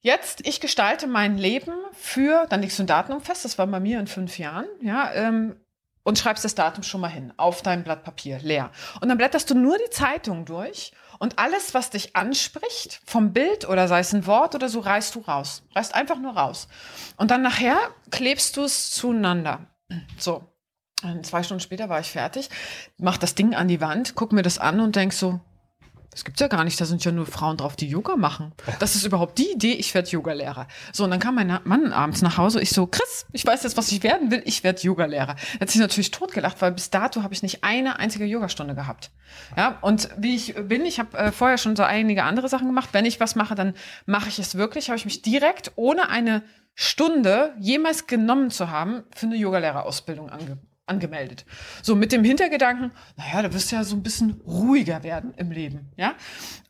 Jetzt, 0.05 0.45
ich 0.45 0.61
gestalte 0.61 1.07
mein 1.07 1.35
Leben 1.35 1.73
für, 1.91 2.45
dann 2.51 2.61
legst 2.61 2.77
du 2.77 2.83
ein 2.83 2.87
Datum 2.87 3.21
fest, 3.21 3.43
das 3.43 3.57
war 3.57 3.65
bei 3.65 3.79
mir 3.79 3.99
in 3.99 4.05
fünf 4.05 4.37
Jahren, 4.37 4.67
ja, 4.79 5.11
ähm, 5.15 5.55
und 6.03 6.19
schreibst 6.19 6.45
das 6.45 6.53
Datum 6.53 6.83
schon 6.83 7.01
mal 7.01 7.07
hin 7.07 7.33
auf 7.38 7.63
dein 7.63 7.83
Blatt 7.83 8.03
Papier, 8.03 8.38
leer. 8.38 8.69
Und 9.01 9.09
dann 9.09 9.17
blätterst 9.17 9.50
du 9.50 9.55
nur 9.55 9.79
die 9.79 9.89
Zeitung 9.89 10.45
durch 10.45 10.91
und 11.17 11.39
alles, 11.39 11.74
was 11.74 11.89
dich 11.89 12.15
anspricht, 12.15 13.01
vom 13.07 13.33
Bild 13.33 13.67
oder 13.67 13.88
sei 13.88 13.97
es 13.97 14.13
ein 14.13 14.27
Wort 14.27 14.53
oder 14.53 14.69
so, 14.69 14.79
reißt 14.79 15.15
du 15.15 15.21
raus. 15.21 15.63
Reißt 15.75 15.95
einfach 15.95 16.19
nur 16.19 16.38
raus. 16.38 16.67
Und 17.17 17.31
dann 17.31 17.41
nachher 17.41 17.79
klebst 18.12 18.57
du 18.57 18.62
es 18.62 18.91
zueinander. 18.91 19.65
So. 20.19 20.43
Zwei 21.24 21.41
Stunden 21.41 21.62
später 21.62 21.89
war 21.89 22.00
ich 22.00 22.12
fertig, 22.12 22.51
mach 23.00 23.17
das 23.17 23.33
Ding 23.33 23.55
an 23.55 23.67
die 23.67 23.81
Wand, 23.81 24.13
guck 24.13 24.33
mir 24.33 24.43
das 24.43 24.59
an 24.59 24.79
und 24.79 24.95
denk 24.95 25.13
so, 25.13 25.39
das 26.15 26.24
gibt's 26.24 26.39
ja 26.39 26.48
gar 26.48 26.63
nicht, 26.63 26.79
da 26.79 26.86
sind 26.86 27.03
ja 27.03 27.12
nur 27.12 27.25
Frauen 27.25 27.57
drauf, 27.57 27.75
die 27.75 27.89
Yoga 27.89 28.15
machen. 28.15 28.53
Das 28.79 28.95
ist 28.95 29.05
überhaupt 29.05 29.38
die 29.38 29.51
Idee, 29.51 29.74
ich 29.74 29.93
werde 29.93 30.10
Yogalehrer. 30.10 30.65
So, 30.93 31.03
und 31.03 31.12
dann 31.12 31.19
kam 31.19 31.36
mein 31.36 31.60
Mann 31.65 31.91
abends 31.91 32.22
nach 32.22 32.38
Hause, 32.38 32.62
ich 32.62 32.69
so, 32.69 32.88
Chris, 32.88 33.25
ich 33.34 33.45
weiß 33.45 33.63
jetzt, 33.63 33.75
was 33.75 33.91
ich 33.91 34.01
werden 34.01 34.31
will, 34.31 34.41
ich 34.45 34.63
werde 34.63 34.81
Yogalehrer. 34.81 35.36
Er 35.55 35.60
hat 35.60 35.69
sich 35.69 35.81
natürlich 35.81 36.12
totgelacht, 36.12 36.62
weil 36.62 36.72
bis 36.72 36.89
dato 36.89 37.22
habe 37.22 37.34
ich 37.34 37.43
nicht 37.43 37.65
eine 37.65 38.00
einzige 38.00 38.24
Yogastunde 38.24 38.75
gehabt. 38.75 39.12
Ja, 39.57 39.77
und 39.81 40.07
wie 40.17 40.38
ich 40.38 40.55
bin, 40.55 40.86
ich 40.86 41.00
habe 41.00 41.17
äh, 41.17 41.31
vorher 41.34 41.57
schon 41.57 41.75
so 41.75 41.84
einige 41.84 42.24
andere 42.24 42.48
Sachen 42.48 42.67
gemacht. 42.67 42.91
Wenn 42.93 43.03
ich 43.03 43.19
was 43.19 43.36
mache, 43.36 43.55
dann 43.55 43.74
mache 44.05 44.29
ich 44.29 44.39
es 44.39 44.55
wirklich, 44.55 44.88
habe 44.88 44.98
ich 44.98 45.03
mich 45.03 45.22
direkt, 45.22 45.74
ohne 45.75 46.07
eine 46.07 46.43
Stunde 46.75 47.53
jemals 47.60 48.07
genommen 48.07 48.51
zu 48.51 48.69
haben, 48.69 49.03
für 49.13 49.25
eine 49.25 49.36
Yogalehrerausbildung 49.36 50.29
ange 50.29 50.60
angemeldet. 50.86 51.46
So 51.82 51.96
mit 51.96 52.12
dem 52.12 52.24
Hintergedanken, 52.24 52.92
naja, 53.18 53.42
da 53.42 53.54
wirst 53.54 53.72
du 53.72 53.75
ja 53.75 53.84
so 53.84 53.96
ein 53.96 54.04
bisschen 54.04 54.42
ruhiger 54.46 55.04
werden 55.04 55.34
im 55.38 55.51
Leben, 55.51 55.92
ja. 55.98 56.15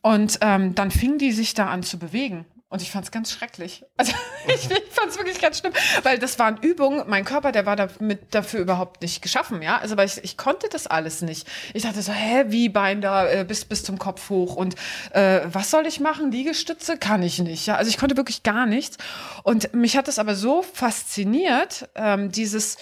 Und 0.02 0.38
ähm, 0.40 0.74
dann 0.74 0.90
fing 0.90 1.18
die 1.18 1.32
sich 1.32 1.54
da 1.54 1.68
an 1.68 1.82
zu 1.82 1.98
bewegen. 1.98 2.46
Und 2.68 2.82
ich 2.82 2.90
fand 2.90 3.04
es 3.04 3.12
ganz 3.12 3.30
schrecklich. 3.30 3.84
Also 3.96 4.12
ich, 4.48 4.70
ich 4.70 4.92
fand 4.92 5.08
es 5.08 5.16
wirklich 5.16 5.40
ganz 5.40 5.58
schlimm, 5.58 5.72
weil 6.02 6.18
das 6.18 6.38
waren 6.38 6.58
Übungen. 6.58 7.04
Mein 7.08 7.24
Körper, 7.24 7.50
der 7.50 7.66
war 7.66 7.74
damit, 7.74 8.34
dafür 8.34 8.60
überhaupt 8.60 9.02
nicht 9.02 9.22
geschaffen, 9.22 9.62
ja. 9.62 9.78
Also 9.78 9.96
weil 9.96 10.06
ich, 10.06 10.22
ich 10.22 10.36
konnte 10.36 10.68
das 10.70 10.86
alles 10.86 11.22
nicht. 11.22 11.48
Ich 11.74 11.82
dachte 11.82 12.02
so, 12.02 12.12
hä, 12.12 12.44
wie 12.48 12.68
Bein 12.68 13.00
da 13.00 13.28
äh, 13.28 13.44
bis 13.44 13.64
bis 13.64 13.82
zum 13.82 13.98
Kopf 13.98 14.28
hoch 14.30 14.54
und 14.54 14.76
äh, 15.12 15.40
was 15.46 15.70
soll 15.70 15.86
ich 15.86 15.98
machen? 15.98 16.30
Liegestütze 16.30 16.98
kann 16.98 17.22
ich 17.22 17.38
nicht, 17.38 17.66
ja. 17.66 17.76
Also 17.76 17.88
ich 17.88 17.98
konnte 17.98 18.16
wirklich 18.16 18.42
gar 18.42 18.66
nichts. 18.66 18.98
Und 19.42 19.74
mich 19.74 19.96
hat 19.96 20.06
das 20.06 20.18
aber 20.18 20.34
so 20.34 20.62
fasziniert, 20.62 21.88
ähm, 21.94 22.30
dieses 22.30 22.76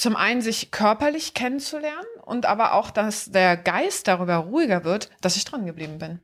zum 0.00 0.16
einen 0.16 0.40
sich 0.40 0.70
körperlich 0.70 1.34
kennenzulernen 1.34 2.06
und 2.24 2.46
aber 2.46 2.72
auch, 2.72 2.90
dass 2.90 3.32
der 3.32 3.58
Geist 3.58 4.08
darüber 4.08 4.36
ruhiger 4.36 4.82
wird, 4.82 5.10
dass 5.20 5.36
ich 5.36 5.44
dran 5.44 5.66
geblieben 5.66 5.98
bin. 5.98 6.20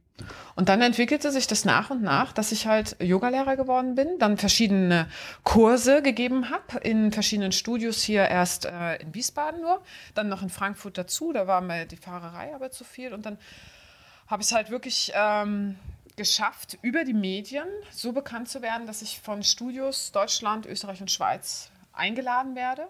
Und 0.54 0.70
dann 0.70 0.80
entwickelte 0.80 1.30
sich 1.30 1.46
das 1.46 1.66
nach 1.66 1.90
und 1.90 2.02
nach, 2.02 2.32
dass 2.32 2.52
ich 2.52 2.66
halt 2.66 2.96
Yogalehrer 3.02 3.54
geworden 3.54 3.94
bin, 3.94 4.18
dann 4.18 4.38
verschiedene 4.38 5.10
Kurse 5.44 6.00
gegeben 6.00 6.48
habe 6.48 6.78
in 6.78 7.12
verschiedenen 7.12 7.52
Studios 7.52 8.00
hier 8.00 8.26
erst 8.26 8.64
äh, 8.64 8.96
in 8.96 9.14
Wiesbaden 9.14 9.60
nur, 9.60 9.82
dann 10.14 10.30
noch 10.30 10.40
in 10.40 10.48
Frankfurt 10.48 10.96
dazu, 10.96 11.34
da 11.34 11.46
war 11.46 11.60
mir 11.60 11.84
die 11.84 11.98
Fahrerei 11.98 12.54
aber 12.54 12.70
zu 12.70 12.82
viel 12.82 13.12
und 13.12 13.26
dann 13.26 13.36
habe 14.26 14.40
ich 14.40 14.48
es 14.48 14.54
halt 14.54 14.70
wirklich 14.70 15.12
ähm, 15.14 15.76
geschafft, 16.16 16.78
über 16.80 17.04
die 17.04 17.12
Medien 17.12 17.68
so 17.90 18.12
bekannt 18.12 18.48
zu 18.48 18.62
werden, 18.62 18.86
dass 18.86 19.02
ich 19.02 19.20
von 19.20 19.42
Studios 19.42 20.12
Deutschland, 20.12 20.64
Österreich 20.64 21.02
und 21.02 21.10
Schweiz 21.10 21.70
eingeladen 21.92 22.54
werde 22.54 22.88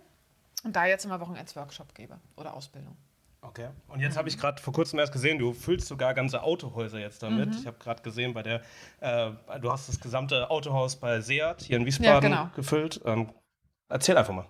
und 0.66 0.74
da 0.74 0.84
jetzt 0.84 1.04
immer 1.04 1.20
Wochenendsworkshop 1.20 1.94
gebe 1.94 2.18
oder 2.36 2.54
Ausbildung. 2.54 2.96
Okay. 3.40 3.68
Und 3.86 4.00
jetzt 4.00 4.16
habe 4.16 4.28
ich 4.28 4.36
gerade 4.36 4.60
vor 4.60 4.72
kurzem 4.72 4.98
erst 4.98 5.12
gesehen, 5.12 5.38
du 5.38 5.52
füllst 5.52 5.86
sogar 5.86 6.14
ganze 6.14 6.42
Autohäuser 6.42 6.98
jetzt 6.98 7.22
damit. 7.22 7.50
Mhm. 7.50 7.56
Ich 7.60 7.66
habe 7.66 7.78
gerade 7.78 8.02
gesehen, 8.02 8.34
bei 8.34 8.42
der, 8.42 8.60
äh, 9.00 9.30
du 9.60 9.70
hast 9.70 9.88
das 9.88 10.00
gesamte 10.00 10.50
Autohaus 10.50 10.96
bei 10.96 11.20
Seat 11.20 11.62
hier 11.62 11.76
in 11.76 11.86
Wiesbaden 11.86 12.32
Ja, 12.32 12.42
genau. 12.42 12.50
gefüllt. 12.56 13.00
Ähm, 13.04 13.28
erzähl 13.88 14.18
einfach 14.18 14.34
mal. 14.34 14.46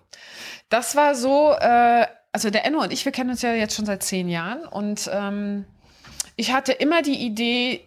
Das 0.69 0.95
war 0.95 1.13
so, 1.13 1.53
äh, 1.53 2.07
also 2.31 2.49
der 2.49 2.65
Enno 2.65 2.81
und 2.81 2.91
ich, 2.91 3.05
wir 3.05 3.11
kennen 3.11 3.29
uns 3.29 3.43
ja 3.43 3.53
jetzt 3.53 3.75
schon 3.75 3.85
seit 3.85 4.01
zehn 4.01 4.29
Jahren 4.29 4.65
und 4.65 5.07
ähm, 5.13 5.65
ich 6.35 6.51
hatte 6.51 6.71
immer 6.71 7.03
die 7.03 7.23
Idee, 7.23 7.86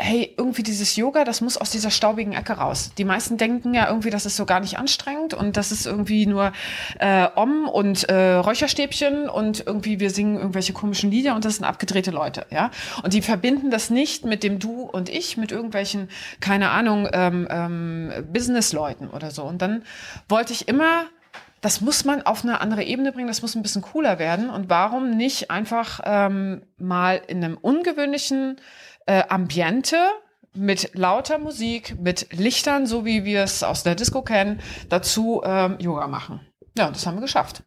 hey, 0.00 0.34
irgendwie 0.36 0.62
dieses 0.62 0.96
Yoga, 0.96 1.24
das 1.24 1.42
muss 1.42 1.58
aus 1.58 1.70
dieser 1.70 1.90
staubigen 1.90 2.32
Ecke 2.32 2.54
raus. 2.54 2.92
Die 2.96 3.04
meisten 3.04 3.36
denken 3.36 3.74
ja 3.74 3.88
irgendwie, 3.88 4.08
das 4.10 4.24
ist 4.24 4.36
so 4.36 4.46
gar 4.46 4.60
nicht 4.60 4.78
anstrengend 4.78 5.34
und 5.34 5.56
das 5.56 5.72
ist 5.72 5.86
irgendwie 5.86 6.26
nur 6.26 6.52
äh, 6.98 7.28
Om 7.36 7.68
und 7.68 8.08
äh, 8.08 8.34
Räucherstäbchen 8.34 9.28
und 9.28 9.64
irgendwie 9.66 10.00
wir 10.00 10.10
singen 10.10 10.38
irgendwelche 10.38 10.72
komischen 10.72 11.10
Lieder 11.10 11.34
und 11.34 11.44
das 11.44 11.56
sind 11.56 11.64
abgedrehte 11.64 12.10
Leute, 12.10 12.46
ja. 12.50 12.70
Und 13.02 13.12
die 13.12 13.20
verbinden 13.22 13.70
das 13.70 13.90
nicht 13.90 14.24
mit 14.24 14.42
dem 14.42 14.58
Du 14.58 14.82
und 14.82 15.10
Ich, 15.10 15.36
mit 15.36 15.52
irgendwelchen, 15.52 16.08
keine 16.40 16.70
Ahnung, 16.70 17.06
ähm, 17.12 17.46
ähm, 17.50 18.12
Businessleuten 18.32 19.10
oder 19.10 19.30
so. 19.30 19.44
Und 19.44 19.60
dann 19.60 19.82
wollte 20.28 20.54
ich 20.54 20.66
immer 20.66 21.04
das 21.60 21.80
muss 21.80 22.04
man 22.04 22.22
auf 22.22 22.42
eine 22.42 22.60
andere 22.60 22.82
Ebene 22.82 23.12
bringen, 23.12 23.28
das 23.28 23.42
muss 23.42 23.54
ein 23.54 23.62
bisschen 23.62 23.82
cooler 23.82 24.18
werden. 24.18 24.50
Und 24.50 24.70
warum 24.70 25.10
nicht 25.16 25.50
einfach 25.50 26.00
ähm, 26.04 26.62
mal 26.78 27.20
in 27.26 27.44
einem 27.44 27.56
ungewöhnlichen 27.56 28.56
äh, 29.06 29.22
Ambiente 29.28 29.96
mit 30.54 30.90
lauter 30.94 31.38
Musik, 31.38 32.00
mit 32.00 32.32
Lichtern, 32.32 32.86
so 32.86 33.04
wie 33.04 33.24
wir 33.24 33.44
es 33.44 33.62
aus 33.62 33.82
der 33.82 33.94
Disco 33.94 34.22
kennen, 34.22 34.60
dazu 34.88 35.42
ähm, 35.44 35.76
Yoga 35.78 36.08
machen. 36.08 36.40
Ja, 36.76 36.90
das 36.90 37.06
haben 37.06 37.16
wir 37.16 37.22
geschafft. 37.22 37.62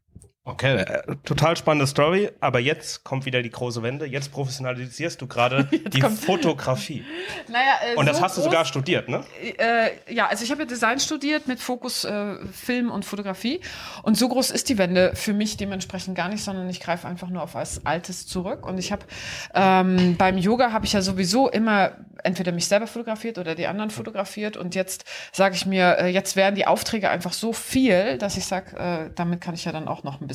Okay, 0.46 0.76
äh, 0.76 1.16
total 1.24 1.56
spannende 1.56 1.88
Story, 1.88 2.30
aber 2.42 2.60
jetzt 2.60 3.06
kommt 3.06 3.26
wieder 3.26 3.42
die 3.42 3.50
große 3.50 3.82
Wende. 3.82 4.06
Jetzt 4.06 4.30
professionalisierst 4.34 5.22
du 5.22 5.28
gerade 5.28 5.64
die 5.94 6.02
kommt- 6.02 6.20
Fotografie. 6.20 7.06
Naja, 7.48 7.94
äh, 7.94 7.96
Und 7.96 8.08
das 8.08 8.18
so 8.18 8.24
hast 8.24 8.38
du 8.38 8.42
sogar 8.42 8.66
studiert, 8.66 9.08
ne? 9.08 9.24
äh, 9.58 10.14
ja, 10.14 10.28
also 10.28 10.44
ich 10.44 10.52
habe 10.52 10.64
ja 10.64 10.68
Design 10.68 11.00
studiert 11.00 11.48
mit 11.48 11.60
Fokus 11.60 12.04
äh, 12.04 12.36
Film 12.52 12.92
und 12.92 13.06
Fotografie. 13.06 13.62
Und 14.02 14.18
so 14.18 14.28
groß 14.28 14.52
ist 14.52 14.68
die 14.70 14.78
Wende 14.78 15.16
für 15.16 15.34
mich 15.34 15.56
dementsprechend 15.56 16.16
gar 16.16 16.28
nicht, 16.30 16.44
sondern 16.44 16.70
ich 16.70 16.80
greife 16.82 17.08
einfach 17.08 17.30
nur 17.30 17.42
auf 17.44 17.54
was 17.54 17.86
Altes 17.86 18.28
zurück. 18.28 18.66
Und 18.68 18.78
ich 18.80 18.92
habe 18.92 19.06
ähm, 19.54 20.16
beim 20.18 20.38
Yoga 20.38 20.72
habe 20.74 20.86
ich 20.86 20.92
ja 20.94 21.02
sowieso 21.02 21.50
immer 21.50 21.92
entweder 22.24 22.52
mich 22.52 22.68
selber 22.68 22.88
fotografiert 22.88 23.38
oder 23.38 23.56
die 23.56 23.68
anderen 23.68 23.92
fotografiert. 23.92 24.58
Und 24.58 24.76
jetzt 24.76 25.06
sage 25.32 25.56
ich 25.56 25.66
mir, 25.66 25.98
äh, 26.00 26.08
jetzt 26.08 26.36
werden 26.36 26.56
die 26.56 26.66
Aufträge 26.68 27.10
einfach 27.10 27.34
so 27.34 27.54
viel, 27.54 28.18
dass 28.18 28.36
ich 28.38 28.46
sage, 28.46 28.78
äh, 28.78 29.10
damit 29.16 29.40
kann 29.42 29.54
ich 29.54 29.64
ja 29.66 29.72
dann 29.72 29.88
auch 29.88 30.04
noch 30.04 30.20
ein 30.22 30.28
bisschen 30.28 30.33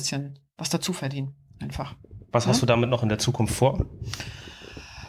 was 0.57 0.69
dazu 0.69 0.93
verdienen. 0.93 1.35
Einfach. 1.59 1.95
Was 2.31 2.47
hast 2.47 2.61
du 2.61 2.65
damit 2.65 2.89
noch 2.89 3.03
in 3.03 3.09
der 3.09 3.19
Zukunft 3.19 3.55
vor? 3.55 3.85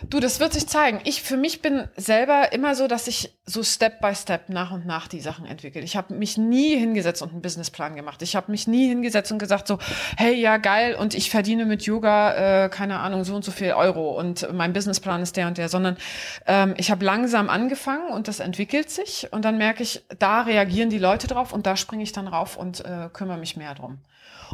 Du, 0.08 0.18
das 0.18 0.40
wird 0.40 0.52
sich 0.54 0.66
zeigen. 0.66 1.00
Ich 1.04 1.22
für 1.22 1.36
mich 1.36 1.60
bin 1.60 1.86
selber 1.96 2.52
immer 2.52 2.74
so, 2.74 2.88
dass 2.88 3.06
ich 3.06 3.38
so 3.44 3.62
Step 3.62 4.00
by 4.00 4.14
Step 4.14 4.48
nach 4.48 4.72
und 4.72 4.86
nach 4.86 5.08
die 5.08 5.20
Sachen 5.20 5.44
entwickle. 5.44 5.82
Ich 5.82 5.94
habe 5.94 6.14
mich 6.14 6.38
nie 6.38 6.76
hingesetzt 6.76 7.20
und 7.22 7.30
einen 7.30 7.42
Businessplan 7.42 7.94
gemacht. 7.94 8.22
Ich 8.22 8.34
habe 8.34 8.50
mich 8.50 8.66
nie 8.66 8.88
hingesetzt 8.88 9.30
und 9.30 9.38
gesagt 9.38 9.68
so, 9.68 9.78
hey, 10.16 10.34
ja 10.34 10.56
geil 10.56 10.94
und 10.94 11.14
ich 11.14 11.30
verdiene 11.30 11.66
mit 11.66 11.82
Yoga 11.82 12.64
äh, 12.64 12.68
keine 12.70 12.98
Ahnung 13.00 13.24
so 13.24 13.36
und 13.36 13.44
so 13.44 13.52
viel 13.52 13.72
Euro 13.72 14.18
und 14.18 14.48
mein 14.52 14.72
Businessplan 14.72 15.22
ist 15.22 15.36
der 15.36 15.46
und 15.48 15.58
der, 15.58 15.68
sondern 15.68 15.96
ähm, 16.46 16.74
ich 16.76 16.90
habe 16.90 17.04
langsam 17.04 17.50
angefangen 17.50 18.10
und 18.10 18.26
das 18.26 18.40
entwickelt 18.40 18.90
sich 18.90 19.28
und 19.30 19.44
dann 19.44 19.58
merke 19.58 19.82
ich, 19.82 20.02
da 20.18 20.42
reagieren 20.42 20.90
die 20.90 20.98
Leute 20.98 21.26
drauf 21.26 21.52
und 21.52 21.66
da 21.66 21.76
springe 21.76 22.02
ich 22.02 22.12
dann 22.12 22.26
rauf 22.26 22.56
und 22.56 22.84
äh, 22.84 23.10
kümmere 23.12 23.38
mich 23.38 23.56
mehr 23.56 23.74
drum. 23.74 23.98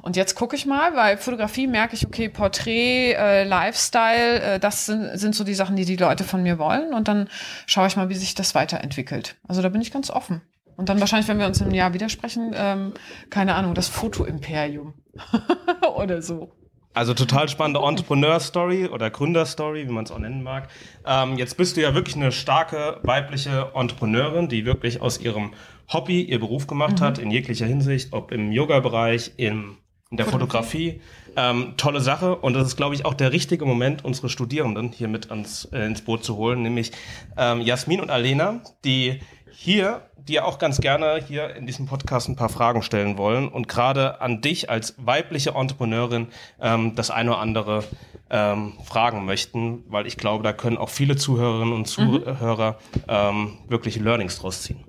Und 0.06 0.14
jetzt 0.14 0.36
gucke 0.36 0.54
ich 0.54 0.66
mal, 0.66 0.94
weil 0.94 1.16
Fotografie 1.16 1.66
merke 1.66 1.96
ich, 1.96 2.06
okay, 2.06 2.28
Porträt, 2.28 3.14
äh, 3.14 3.42
Lifestyle, 3.42 4.40
äh, 4.40 4.60
das 4.60 4.86
sind, 4.86 5.18
sind 5.18 5.34
so 5.34 5.42
die 5.42 5.52
Sachen, 5.52 5.74
die 5.74 5.84
die 5.84 5.96
Leute 5.96 6.22
von 6.22 6.44
mir 6.44 6.60
wollen. 6.60 6.94
Und 6.94 7.08
dann 7.08 7.28
schaue 7.66 7.88
ich 7.88 7.96
mal, 7.96 8.08
wie 8.08 8.14
sich 8.14 8.36
das 8.36 8.54
weiterentwickelt. 8.54 9.34
Also 9.48 9.62
da 9.62 9.68
bin 9.68 9.80
ich 9.80 9.90
ganz 9.90 10.08
offen. 10.08 10.42
Und 10.76 10.88
dann 10.88 11.00
wahrscheinlich, 11.00 11.26
wenn 11.26 11.40
wir 11.40 11.46
uns 11.46 11.60
im 11.60 11.72
Jahr 11.72 11.92
widersprechen, 11.92 12.54
ähm, 12.54 12.92
keine 13.30 13.56
Ahnung, 13.56 13.74
das 13.74 13.88
Fotoimperium 13.88 14.94
oder 15.96 16.22
so. 16.22 16.52
Also 16.94 17.12
total 17.12 17.48
spannende 17.48 17.80
Entrepreneur-Story 17.80 18.86
oder 18.86 19.10
Gründer-Story, 19.10 19.88
wie 19.88 19.92
man 19.92 20.04
es 20.04 20.12
auch 20.12 20.20
nennen 20.20 20.44
mag. 20.44 20.68
Ähm, 21.04 21.36
jetzt 21.36 21.56
bist 21.56 21.76
du 21.76 21.82
ja 21.82 21.94
wirklich 21.94 22.14
eine 22.14 22.30
starke 22.30 23.00
weibliche 23.02 23.72
Entrepreneurin, 23.74 24.48
die 24.48 24.66
wirklich 24.66 25.02
aus 25.02 25.18
ihrem 25.18 25.52
Hobby 25.92 26.22
ihr 26.22 26.38
Beruf 26.38 26.68
gemacht 26.68 27.00
hat, 27.00 27.18
in 27.18 27.32
jeglicher 27.32 27.66
Hinsicht, 27.66 28.12
ob 28.12 28.30
im 28.30 28.52
Yoga-Bereich, 28.52 29.32
im, 29.36 29.78
in 30.10 30.16
der 30.16 30.26
Fotografie. 30.26 31.00
Ähm, 31.36 31.74
tolle 31.76 32.00
Sache. 32.00 32.36
Und 32.36 32.54
das 32.54 32.68
ist, 32.68 32.76
glaube 32.76 32.94
ich, 32.94 33.04
auch 33.04 33.14
der 33.14 33.32
richtige 33.32 33.64
Moment, 33.64 34.04
unsere 34.04 34.28
Studierenden 34.28 34.92
hier 34.92 35.08
mit 35.08 35.30
ans, 35.30 35.66
äh, 35.72 35.84
ins 35.84 36.02
Boot 36.02 36.24
zu 36.24 36.36
holen, 36.36 36.62
nämlich 36.62 36.92
ähm, 37.36 37.60
Jasmin 37.60 38.00
und 38.00 38.10
Alena, 38.10 38.60
die 38.84 39.20
hier, 39.50 40.02
die 40.16 40.34
ja 40.34 40.44
auch 40.44 40.58
ganz 40.58 40.80
gerne 40.80 41.20
hier 41.26 41.56
in 41.56 41.66
diesem 41.66 41.86
Podcast 41.86 42.28
ein 42.28 42.36
paar 42.36 42.48
Fragen 42.48 42.82
stellen 42.82 43.18
wollen 43.18 43.48
und 43.48 43.68
gerade 43.68 44.20
an 44.20 44.40
dich 44.42 44.70
als 44.70 44.94
weibliche 44.98 45.50
Entrepreneurin 45.50 46.28
ähm, 46.60 46.94
das 46.94 47.10
eine 47.10 47.30
oder 47.30 47.40
andere 47.40 47.84
ähm, 48.28 48.74
fragen 48.84 49.24
möchten, 49.24 49.84
weil 49.88 50.06
ich 50.06 50.16
glaube, 50.16 50.44
da 50.44 50.52
können 50.52 50.76
auch 50.76 50.90
viele 50.90 51.16
Zuhörerinnen 51.16 51.74
und 51.74 51.86
Zuhörer 51.86 52.78
ähm, 53.08 53.58
wirklich 53.68 53.96
Learnings 53.98 54.38
draus 54.38 54.62
ziehen. 54.62 54.84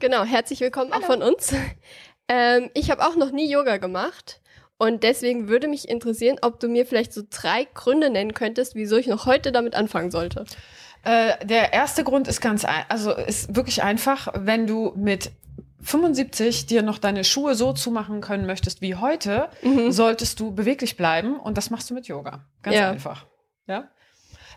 Genau, 0.00 0.24
herzlich 0.24 0.60
willkommen 0.60 0.94
auch 0.94 1.02
von 1.02 1.22
uns. 1.22 1.54
Ähm, 2.32 2.70
ich 2.74 2.92
habe 2.92 3.04
auch 3.04 3.16
noch 3.16 3.32
nie 3.32 3.50
Yoga 3.50 3.78
gemacht 3.78 4.40
und 4.78 5.02
deswegen 5.02 5.48
würde 5.48 5.66
mich 5.66 5.88
interessieren, 5.88 6.38
ob 6.42 6.60
du 6.60 6.68
mir 6.68 6.86
vielleicht 6.86 7.12
so 7.12 7.22
drei 7.28 7.66
Gründe 7.74 8.08
nennen 8.08 8.34
könntest, 8.34 8.76
wieso 8.76 8.96
ich 8.98 9.08
noch 9.08 9.26
heute 9.26 9.50
damit 9.50 9.74
anfangen 9.74 10.12
sollte. 10.12 10.44
Äh, 11.02 11.44
der 11.44 11.72
erste 11.72 12.04
Grund 12.04 12.28
ist 12.28 12.40
ganz, 12.40 12.64
also 12.88 13.12
ist 13.12 13.56
wirklich 13.56 13.82
einfach, 13.82 14.28
wenn 14.36 14.68
du 14.68 14.92
mit 14.94 15.32
75 15.82 16.66
dir 16.66 16.82
noch 16.82 16.98
deine 16.98 17.24
Schuhe 17.24 17.56
so 17.56 17.72
zumachen 17.72 18.20
können 18.20 18.46
möchtest 18.46 18.80
wie 18.80 18.94
heute, 18.94 19.48
solltest 19.88 20.38
du 20.38 20.52
beweglich 20.52 20.96
bleiben 20.96 21.40
und 21.40 21.56
das 21.58 21.70
machst 21.70 21.90
du 21.90 21.94
mit 21.94 22.06
Yoga. 22.06 22.44
Ganz 22.62 22.76
Ja. 22.76 22.90
einfach. 22.90 23.26
Ja. 23.66 23.88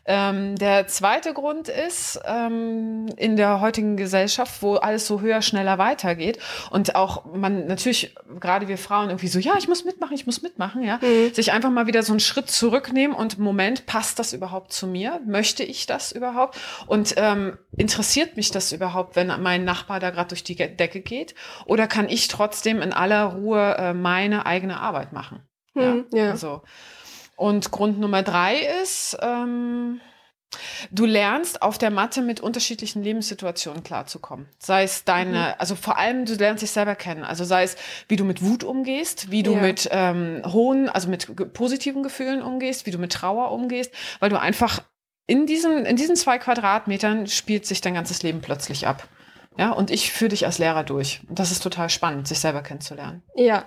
Ähm, 0.06 0.58
der 0.58 0.88
zweite 0.88 1.34
Grund 1.34 1.70
ist, 1.70 2.20
ähm, 2.26 3.08
in 3.16 3.38
der 3.38 3.62
heutigen 3.62 3.96
Gesellschaft, 3.96 4.62
wo 4.62 4.76
alles 4.76 5.08
so 5.08 5.22
höher, 5.22 5.42
schneller 5.42 5.78
weitergeht 5.78 6.40
und 6.72 6.96
auch 6.96 7.24
man 7.34 7.68
natürlich, 7.68 8.14
gerade 8.40 8.68
wir 8.68 8.78
Frauen 8.78 9.10
irgendwie 9.10 9.30
so, 9.30 9.40
ja, 9.40 9.54
ich 9.58 9.70
muss 9.70 9.86
mitmachen, 9.86 10.14
ich 10.14 10.26
muss 10.26 10.42
mitmachen, 10.42 10.84
ja, 10.84 11.00
sich 11.32 11.54
einfach 11.54 11.70
mal 11.70 11.88
wieder 11.88 12.04
so 12.04 12.12
einen 12.12 12.20
Schritt 12.20 12.50
zurücknehmen 12.50 13.16
und 13.16 13.40
Moment, 13.40 13.86
passt 13.86 14.20
das 14.20 14.34
überhaupt 14.34 14.74
zu 14.74 14.88
mir? 14.88 15.22
Möchte 15.26 15.64
ich 15.64 15.86
das 15.86 16.12
überhaupt? 16.12 16.60
Und 16.88 17.14
ähm, 17.18 17.58
interessiert 17.78 18.36
mich 18.36 18.52
das 18.52 18.74
überhaupt, 18.74 19.16
wenn 19.16 19.28
mein 19.42 19.64
Nachbar 19.64 20.00
da 20.00 20.10
gerade 20.10 20.30
durch 20.30 20.44
die 20.44 20.56
Decke 20.56 21.00
geht? 21.00 21.34
Oder 21.66 21.88
kann 21.88 22.10
ich 22.10 22.28
trotzdem 22.28 22.82
in 22.82 22.92
aller 22.92 23.24
Ruhe 23.26 23.76
äh, 23.78 23.94
meine 23.94 24.46
eigene 24.46 24.80
Arbeit 24.80 25.14
machen? 25.14 25.48
Hm, 25.74 26.06
ja. 26.12 26.32
Also. 26.32 26.62
Und 27.36 27.72
Grund 27.72 28.00
Nummer 28.00 28.22
drei 28.24 28.58
ist, 28.84 29.18
ähm, 29.22 30.02
du 30.92 31.06
lernst 31.06 31.62
auf 31.62 31.78
der 31.78 31.90
Matte 31.90 32.22
mit 32.22 32.42
unterschiedlichen 32.42 33.02
Lebenssituationen 33.04 33.84
klarzukommen. 33.84 34.48
Sei 34.60 34.84
es 34.84 35.04
deine, 35.04 35.60
also 35.60 35.76
vor 35.76 35.98
allem 35.98 36.26
du 36.26 36.36
lernst 36.36 36.62
dich 36.62 36.72
selber 36.72 36.96
kennen. 36.96 37.24
Also 37.24 37.44
sei 37.44 37.64
es, 37.64 37.76
wie 38.08 38.16
du 38.16 38.24
mit 38.24 38.44
Wut 38.44 38.64
umgehst, 38.64 39.32
wie 39.32 39.42
du 39.44 39.54
Ja. 39.54 39.62
mit 39.62 39.90
ähm, 39.92 40.42
hohen, 40.48 40.90
also 40.90 41.10
mit 41.10 41.54
positiven 41.54 42.04
Gefühlen 42.04 42.42
umgehst, 42.44 42.86
wie 42.86 42.92
du 42.92 43.00
mit 43.00 43.12
Trauer 43.14 43.52
umgehst, 43.52 43.92
weil 44.20 44.30
du 44.30 44.40
einfach 44.40 44.84
in 45.26 45.48
diesen, 45.48 45.86
in 45.86 45.96
diesen 45.96 46.16
zwei 46.16 46.38
Quadratmetern 46.38 47.28
spielt 47.28 47.66
sich 47.66 47.82
dein 47.82 47.94
ganzes 47.96 48.22
Leben 48.24 48.42
plötzlich 48.42 48.86
ab. 48.86 49.08
Ja, 49.58 49.72
und 49.72 49.90
ich 49.92 50.12
führe 50.12 50.30
dich 50.30 50.46
als 50.46 50.58
Lehrer 50.58 50.84
durch. 50.84 51.22
Und 51.30 51.40
das 51.40 51.52
ist 51.52 51.62
total 51.64 51.90
spannend, 51.90 52.28
sich 52.28 52.40
selber 52.40 52.62
kennenzulernen. 52.62 53.24
Ja. 53.36 53.66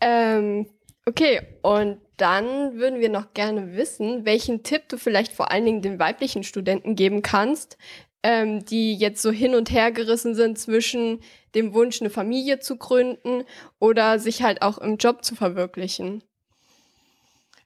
Ähm, 0.00 0.66
okay, 1.06 1.42
und 1.62 2.00
dann 2.20 2.76
würden 2.76 3.00
wir 3.00 3.08
noch 3.08 3.32
gerne 3.34 3.76
wissen, 3.76 4.24
welchen 4.24 4.62
Tipp 4.62 4.88
du 4.88 4.98
vielleicht 4.98 5.32
vor 5.32 5.50
allen 5.50 5.64
Dingen 5.64 5.82
den 5.82 5.98
weiblichen 5.98 6.44
Studenten 6.44 6.96
geben 6.96 7.22
kannst, 7.22 7.78
ähm, 8.22 8.64
die 8.64 8.94
jetzt 8.94 9.22
so 9.22 9.30
hin 9.30 9.54
und 9.54 9.70
her 9.70 9.92
gerissen 9.92 10.34
sind 10.34 10.58
zwischen 10.58 11.20
dem 11.54 11.72
Wunsch, 11.74 12.00
eine 12.00 12.10
Familie 12.10 12.60
zu 12.60 12.76
gründen 12.76 13.44
oder 13.78 14.18
sich 14.18 14.42
halt 14.42 14.62
auch 14.62 14.78
im 14.78 14.98
Job 14.98 15.24
zu 15.24 15.34
verwirklichen. 15.34 16.22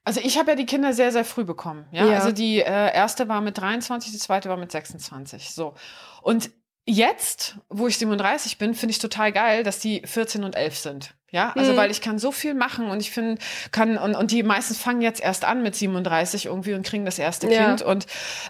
Also 0.03 0.21
ich 0.23 0.37
habe 0.37 0.51
ja 0.51 0.55
die 0.55 0.67
Kinder 0.67 0.93
sehr, 0.93 1.11
sehr 1.11 1.25
früh 1.25 1.43
bekommen. 1.43 1.85
Ja, 1.91 2.05
Ja. 2.07 2.15
also 2.19 2.31
die 2.31 2.59
äh, 2.59 2.93
erste 2.93 3.27
war 3.27 3.41
mit 3.41 3.57
23, 3.57 4.11
die 4.11 4.17
zweite 4.19 4.49
war 4.49 4.57
mit 4.57 4.71
26. 4.71 5.49
So. 5.49 5.73
Und 6.21 6.51
jetzt, 6.85 7.57
wo 7.69 7.87
ich 7.87 7.97
37 7.97 8.57
bin, 8.57 8.73
finde 8.75 8.91
ich 8.91 8.99
total 8.99 9.31
geil, 9.31 9.63
dass 9.63 9.79
die 9.79 10.01
14 10.05 10.43
und 10.43 10.55
11 10.55 10.77
sind. 10.77 11.13
Ja, 11.31 11.51
also 11.55 11.73
Mhm. 11.73 11.77
weil 11.77 11.91
ich 11.91 11.99
kann 11.99 12.17
so 12.17 12.31
viel 12.31 12.53
machen 12.53 12.87
und 12.89 13.01
ich 13.01 13.11
finde, 13.11 13.41
kann, 13.71 13.97
und, 13.97 14.15
und 14.15 14.31
die 14.31 14.41
meisten 14.43 14.73
fangen 14.73 15.01
jetzt 15.01 15.19
erst 15.21 15.43
an 15.43 15.63
mit 15.63 15.75
37 15.75 16.45
irgendwie 16.45 16.73
und 16.75 16.85
kriegen 16.85 17.03
das 17.03 17.19
erste 17.19 17.51
Ja. 17.51 17.65
Kind 17.67 17.81
und 17.81 18.05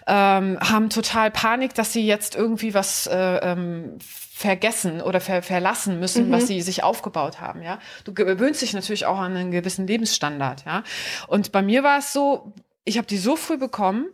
ähm, 0.06 0.56
haben 0.60 0.88
total 0.90 1.32
Panik, 1.32 1.74
dass 1.74 1.92
sie 1.92 2.06
jetzt 2.06 2.36
irgendwie 2.36 2.74
was 2.74 3.08
äh, 3.08 3.38
ähm, 3.38 3.98
vergessen 4.32 5.00
oder 5.00 5.20
ver 5.20 5.42
verlassen 5.42 5.98
müssen, 5.98 6.28
Mhm. 6.28 6.32
was 6.32 6.46
sie 6.46 6.60
sich 6.60 6.84
aufgebaut 6.84 7.40
haben, 7.40 7.62
ja. 7.62 7.80
Du 8.04 8.12
gewöhnst 8.14 8.62
dich 8.62 8.72
natürlich 8.74 9.06
auch 9.06 9.18
an 9.18 9.34
einen 9.36 9.50
gewissen 9.50 9.86
Lebensstandard, 9.88 10.64
ja. 10.66 10.84
Und 11.26 11.50
bei 11.50 11.62
mir 11.62 11.82
war 11.82 11.98
es 11.98 12.12
so, 12.12 12.52
ich 12.84 12.98
habe 12.98 13.06
die 13.08 13.18
so 13.18 13.34
früh 13.34 13.56
bekommen, 13.56 14.06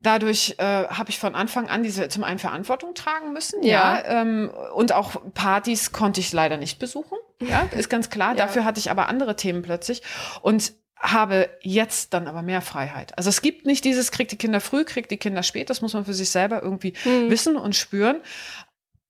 Dadurch 0.00 0.54
äh, 0.58 0.62
habe 0.64 1.10
ich 1.10 1.18
von 1.18 1.34
Anfang 1.34 1.68
an 1.68 1.82
diese 1.82 2.08
zum 2.08 2.22
einen 2.24 2.38
Verantwortung 2.38 2.94
tragen 2.94 3.32
müssen, 3.32 3.62
ja, 3.64 3.98
Ja. 4.00 4.04
ähm, 4.22 4.50
und 4.74 4.92
auch 4.92 5.16
Partys 5.34 5.90
konnte 5.92 6.20
ich 6.20 6.32
leider 6.32 6.56
nicht 6.56 6.78
besuchen, 6.78 7.18
ja, 7.40 7.62
ist 7.76 7.88
ganz 7.90 8.08
klar. 8.10 8.30
Ja. 8.30 8.46
Dafür 8.46 8.64
hatte 8.64 8.78
ich 8.78 8.90
aber 8.90 9.08
andere 9.08 9.34
Themen 9.36 9.62
plötzlich 9.62 10.02
und 10.42 10.72
habe 11.00 11.48
jetzt 11.62 12.12
dann 12.12 12.26
aber 12.26 12.42
mehr 12.42 12.60
Freiheit. 12.60 13.16
Also 13.16 13.28
es 13.30 13.40
gibt 13.40 13.66
nicht 13.66 13.84
dieses, 13.84 14.10
kriegt 14.10 14.32
die 14.32 14.36
Kinder 14.36 14.60
früh, 14.60 14.84
kriegt 14.84 15.10
die 15.12 15.16
Kinder 15.16 15.44
spät, 15.44 15.70
das 15.70 15.80
muss 15.80 15.94
man 15.94 16.04
für 16.04 16.14
sich 16.14 16.30
selber 16.30 16.62
irgendwie 16.62 16.92
Hm. 17.04 17.30
wissen 17.30 17.56
und 17.56 17.76
spüren. 17.76 18.20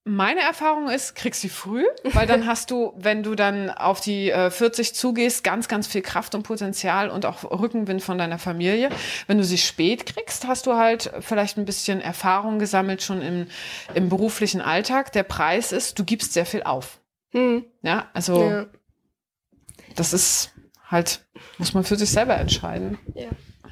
Meine 0.09 0.41
Erfahrung 0.41 0.89
ist, 0.89 1.15
kriegst 1.15 1.43
sie 1.43 1.49
früh, 1.51 1.85
weil 2.03 2.27
dann 2.27 2.47
hast 2.47 2.71
du, 2.71 2.95
wenn 2.97 3.23
du 3.23 3.35
dann 3.35 3.71
auf 3.71 4.01
die 4.01 4.31
äh, 4.31 4.51
40 4.51 4.95
zugehst, 4.95 5.45
ganz, 5.45 5.69
ganz 5.69 5.87
viel 5.87 6.01
Kraft 6.03 6.35
und 6.35 6.43
Potenzial 6.45 7.11
und 7.11 7.27
auch 7.27 7.45
Rückenwind 7.45 8.03
von 8.03 8.17
deiner 8.17 8.39
Familie. 8.39 8.89
Wenn 9.27 9.37
du 9.39 9.45
sie 9.45 9.59
spät 9.59 10.07
kriegst, 10.07 10.47
hast 10.47 10.67
du 10.67 10.75
halt 10.75 11.13
vielleicht 11.21 11.59
ein 11.59 11.67
bisschen 11.67 12.01
Erfahrung 12.01 12.59
gesammelt 12.59 13.03
schon 13.03 13.21
im, 13.21 13.47
im 13.95 14.09
beruflichen 14.09 14.61
Alltag. 14.63 15.13
Der 15.13 15.25
Preis 15.25 15.73
ist, 15.73 15.99
du 15.99 16.05
gibst 16.05 16.33
sehr 16.33 16.47
viel 16.47 16.63
auf. 16.63 17.01
Hm. 17.33 17.65
Ja, 17.83 18.09
also 18.15 18.43
Ja. 18.43 18.67
das 19.95 20.13
ist 20.15 20.53
halt, 20.87 21.27
muss 21.59 21.75
man 21.75 21.85
für 21.85 21.97
sich 21.97 22.11
selber 22.11 22.37
entscheiden. 22.37 22.99
Ja. 23.15 23.29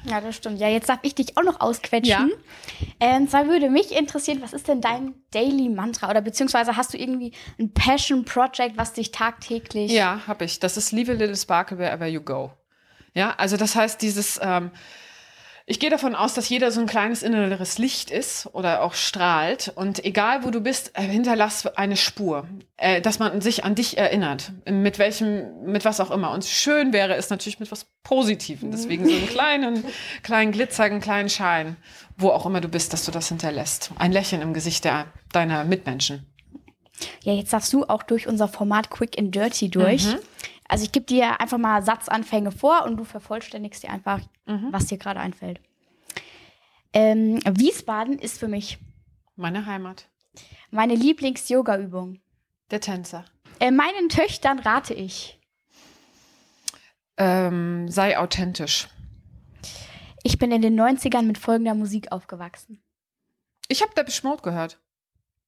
Ja, 0.09 0.21
das 0.21 0.35
stimmt. 0.35 0.59
Ja, 0.59 0.69
jetzt 0.69 0.89
darf 0.89 0.99
ich 1.01 1.15
dich 1.15 1.37
auch 1.37 1.43
noch 1.43 1.59
ausquetschen. 1.59 2.29
Ja. 2.29 2.87
Ähm, 2.99 3.27
zwar 3.27 3.47
würde 3.47 3.69
mich 3.69 3.95
interessieren, 3.95 4.41
was 4.41 4.53
ist 4.53 4.67
denn 4.67 4.81
dein 4.81 5.15
Daily 5.31 5.69
Mantra? 5.69 6.09
Oder 6.09 6.21
beziehungsweise 6.21 6.77
hast 6.77 6.93
du 6.93 6.97
irgendwie 6.97 7.33
ein 7.59 7.73
Passion 7.73 8.23
Project, 8.23 8.77
was 8.77 8.93
dich 8.93 9.11
tagtäglich. 9.11 9.91
Ja, 9.91 10.21
habe 10.27 10.45
ich. 10.45 10.59
Das 10.59 10.77
ist 10.77 10.91
Leave 10.91 11.11
a 11.11 11.15
Little 11.15 11.35
Sparkle 11.35 11.77
Wherever 11.77 12.07
You 12.07 12.21
Go. 12.21 12.51
Ja, 13.13 13.33
also 13.37 13.57
das 13.57 13.75
heißt, 13.75 14.01
dieses, 14.01 14.39
ähm, 14.41 14.71
ich 15.69 15.81
gehe 15.81 15.89
davon 15.89 16.15
aus, 16.15 16.33
dass 16.33 16.47
jeder 16.47 16.71
so 16.71 16.79
ein 16.79 16.87
kleines 16.87 17.23
inneres 17.23 17.77
Licht 17.77 18.09
ist 18.09 18.47
oder 18.53 18.81
auch 18.81 18.93
strahlt. 18.93 19.73
Und 19.75 20.03
egal 20.05 20.45
wo 20.45 20.49
du 20.49 20.61
bist, 20.61 20.91
äh, 20.93 21.01
hinterlass 21.01 21.67
eine 21.75 21.97
Spur, 21.97 22.47
äh, 22.77 23.01
dass 23.01 23.19
man 23.19 23.41
sich 23.41 23.65
an 23.65 23.75
dich 23.75 23.97
erinnert. 23.97 24.53
Mit 24.65 24.97
welchem, 24.97 25.65
mit 25.65 25.83
was 25.83 25.99
auch 25.99 26.09
immer. 26.09 26.31
Und 26.31 26.45
schön 26.45 26.93
wäre 26.93 27.15
es 27.15 27.29
natürlich 27.29 27.59
mit 27.59 27.69
was 27.69 27.85
Positivem. 28.03 28.71
Deswegen 28.71 29.05
so 29.05 29.13
einen 29.13 29.27
kleinen, 29.27 29.83
kleinen 30.23 30.53
Glitzer, 30.53 30.85
einen 30.85 31.01
kleinen 31.01 31.29
Schein, 31.29 31.75
wo 32.15 32.29
auch 32.29 32.45
immer 32.45 32.61
du 32.61 32.69
bist, 32.69 32.93
dass 32.93 33.03
du 33.03 33.11
das 33.11 33.27
hinterlässt. 33.27 33.91
Ein 33.97 34.13
Lächeln 34.13 34.41
im 34.41 34.53
Gesicht 34.53 34.85
der, 34.85 35.07
deiner 35.33 35.65
Mitmenschen. 35.65 36.25
Ja, 37.23 37.33
jetzt 37.33 37.51
darfst 37.51 37.73
du 37.73 37.83
auch 37.83 38.03
durch 38.03 38.25
unser 38.25 38.47
Format 38.47 38.89
Quick 38.89 39.19
and 39.19 39.35
Dirty 39.35 39.69
durch. 39.69 40.05
Mhm. 40.05 40.19
Also 40.69 40.83
ich 40.83 40.91
gebe 40.91 41.05
dir 41.05 41.39
einfach 41.39 41.57
mal 41.57 41.81
Satzanfänge 41.83 42.51
vor 42.51 42.83
und 42.85 42.97
du 42.97 43.03
vervollständigst 43.03 43.83
dir 43.83 43.89
einfach, 43.91 44.19
Mhm. 44.45 44.67
was 44.71 44.85
dir 44.87 44.97
gerade 44.97 45.19
einfällt. 45.19 45.59
Ähm, 46.93 47.39
Wiesbaden 47.45 48.17
ist 48.19 48.39
für 48.39 48.47
mich 48.47 48.77
Meine 49.35 49.65
Heimat. 49.65 50.07
meine 50.71 50.95
Lieblings-Yoga-Übung. 50.95 52.19
Der 52.71 52.81
Tänzer. 52.81 53.25
Äh, 53.59 53.71
meinen 53.71 54.09
Töchtern 54.09 54.59
rate 54.59 54.93
ich. 54.93 55.39
Ähm, 57.17 57.89
sei 57.89 58.17
authentisch. 58.17 58.87
Ich 60.23 60.37
bin 60.37 60.51
in 60.51 60.61
den 60.61 60.75
90ern 60.79 61.23
mit 61.23 61.37
folgender 61.37 61.73
Musik 61.73 62.11
aufgewachsen. 62.11 62.81
Ich 63.69 63.81
habe 63.81 63.93
Depeche 63.95 64.25
Mode 64.27 64.41
gehört. 64.43 64.79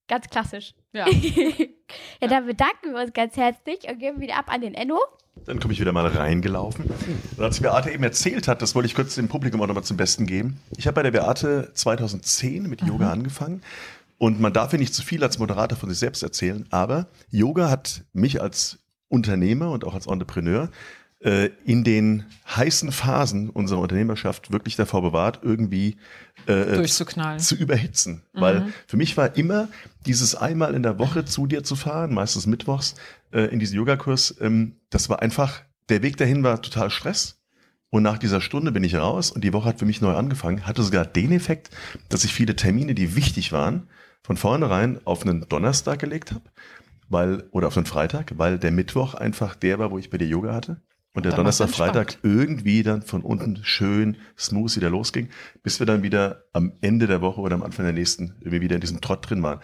Ganz 0.08 0.28
klassisch. 0.28 0.74
Ja. 0.92 1.06
ja, 2.20 2.28
dann 2.28 2.46
bedanken 2.46 2.92
wir 2.92 3.02
uns 3.02 3.12
ganz 3.12 3.36
herzlich 3.36 3.88
und 3.88 3.98
geben 3.98 4.20
wieder 4.20 4.36
ab 4.36 4.46
an 4.48 4.60
den 4.60 4.74
Enno. 4.74 4.98
Dann 5.46 5.58
komme 5.58 5.72
ich 5.72 5.80
wieder 5.80 5.92
mal 5.92 6.06
reingelaufen. 6.06 6.84
Und 7.36 7.42
als 7.42 7.60
Beate 7.60 7.90
eben 7.90 8.02
erzählt 8.02 8.46
hat, 8.46 8.60
das 8.62 8.74
wollte 8.74 8.86
ich 8.86 8.94
kurz 8.94 9.14
dem 9.14 9.28
Publikum 9.28 9.62
auch 9.62 9.66
nochmal 9.66 9.84
zum 9.84 9.96
Besten 9.96 10.26
geben. 10.26 10.60
Ich 10.76 10.86
habe 10.86 10.96
bei 10.96 11.02
der 11.02 11.12
Beate 11.12 11.70
2010 11.72 12.64
mit 12.68 12.82
Yoga 12.82 13.10
angefangen. 13.10 13.62
Und 14.18 14.38
man 14.38 14.52
darf 14.52 14.72
ja 14.72 14.78
nicht 14.78 14.94
zu 14.94 15.02
viel 15.02 15.22
als 15.24 15.38
Moderator 15.38 15.78
von 15.78 15.88
sich 15.88 15.98
selbst 15.98 16.22
erzählen, 16.22 16.66
aber 16.68 17.06
Yoga 17.30 17.70
hat 17.70 18.04
mich 18.12 18.42
als 18.42 18.78
Unternehmer 19.08 19.70
und 19.70 19.84
auch 19.84 19.94
als 19.94 20.06
Entrepreneur 20.06 20.68
äh, 21.22 21.50
in 21.64 21.84
den 21.84 22.24
heißen 22.46 22.92
Phasen 22.92 23.50
unserer 23.50 23.80
Unternehmerschaft 23.80 24.52
wirklich 24.52 24.76
davor 24.76 25.02
bewahrt, 25.02 25.40
irgendwie 25.42 25.96
äh, 26.46 26.76
Durchzuknallen. 26.76 27.38
zu 27.38 27.54
überhitzen. 27.56 28.22
Weil 28.32 28.72
für 28.86 28.96
mich 28.96 29.16
war 29.16 29.36
immer 29.36 29.68
dieses 30.06 30.34
einmal 30.34 30.74
in 30.74 30.82
der 30.82 30.98
Woche 30.98 31.24
zu 31.24 31.46
dir 31.46 31.62
zu 31.62 31.76
fahren, 31.76 32.14
meistens 32.14 32.46
mittwochs, 32.46 32.94
äh, 33.32 33.42
in 33.42 33.58
diesen 33.58 33.76
Yogakurs, 33.76 34.34
ähm, 34.40 34.76
das 34.88 35.08
war 35.08 35.20
einfach, 35.20 35.62
der 35.88 36.02
Weg 36.02 36.16
dahin 36.16 36.42
war 36.42 36.62
total 36.62 36.90
Stress. 36.90 37.36
Und 37.90 38.04
nach 38.04 38.18
dieser 38.18 38.40
Stunde 38.40 38.70
bin 38.70 38.84
ich 38.84 38.94
raus 38.94 39.32
und 39.32 39.42
die 39.42 39.52
Woche 39.52 39.68
hat 39.68 39.80
für 39.80 39.84
mich 39.84 40.00
neu 40.00 40.14
angefangen. 40.14 40.64
Hatte 40.64 40.82
sogar 40.82 41.04
den 41.04 41.32
Effekt, 41.32 41.70
dass 42.08 42.22
ich 42.24 42.32
viele 42.32 42.54
Termine, 42.54 42.94
die 42.94 43.16
wichtig 43.16 43.50
waren, 43.50 43.88
von 44.22 44.36
vornherein 44.36 45.00
auf 45.04 45.22
einen 45.22 45.48
Donnerstag 45.48 45.98
gelegt 45.98 46.30
habe, 46.30 46.44
weil, 47.08 47.48
oder 47.50 47.66
auf 47.66 47.76
einen 47.76 47.86
Freitag, 47.86 48.34
weil 48.36 48.58
der 48.58 48.70
Mittwoch 48.70 49.14
einfach 49.14 49.56
der 49.56 49.80
war, 49.80 49.90
wo 49.90 49.98
ich 49.98 50.08
bei 50.08 50.18
dir 50.18 50.28
Yoga 50.28 50.54
hatte. 50.54 50.80
Und 51.12 51.24
der 51.24 51.32
Donnerstag, 51.32 51.70
Freitag 51.70 52.18
irgendwie 52.22 52.84
dann 52.84 53.02
von 53.02 53.22
unten 53.22 53.58
schön 53.64 54.16
smooth 54.38 54.76
wieder 54.76 54.90
losging, 54.90 55.28
bis 55.64 55.80
wir 55.80 55.86
dann 55.86 56.04
wieder 56.04 56.44
am 56.52 56.72
Ende 56.82 57.08
der 57.08 57.20
Woche 57.20 57.40
oder 57.40 57.56
am 57.56 57.64
Anfang 57.64 57.84
der 57.84 57.92
nächsten 57.92 58.36
irgendwie 58.40 58.60
wieder 58.60 58.76
in 58.76 58.80
diesem 58.80 59.00
Trott 59.00 59.28
drin 59.28 59.42
waren. 59.42 59.58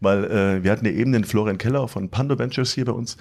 Weil 0.00 0.24
äh, 0.24 0.64
wir 0.64 0.72
hatten 0.72 0.84
ja 0.84 0.90
eben 0.90 1.12
den 1.12 1.24
Florian 1.24 1.56
Keller 1.56 1.86
von 1.86 2.10
Pando 2.10 2.36
Ventures 2.36 2.72
hier 2.72 2.84
bei 2.84 2.92
uns. 2.92 3.16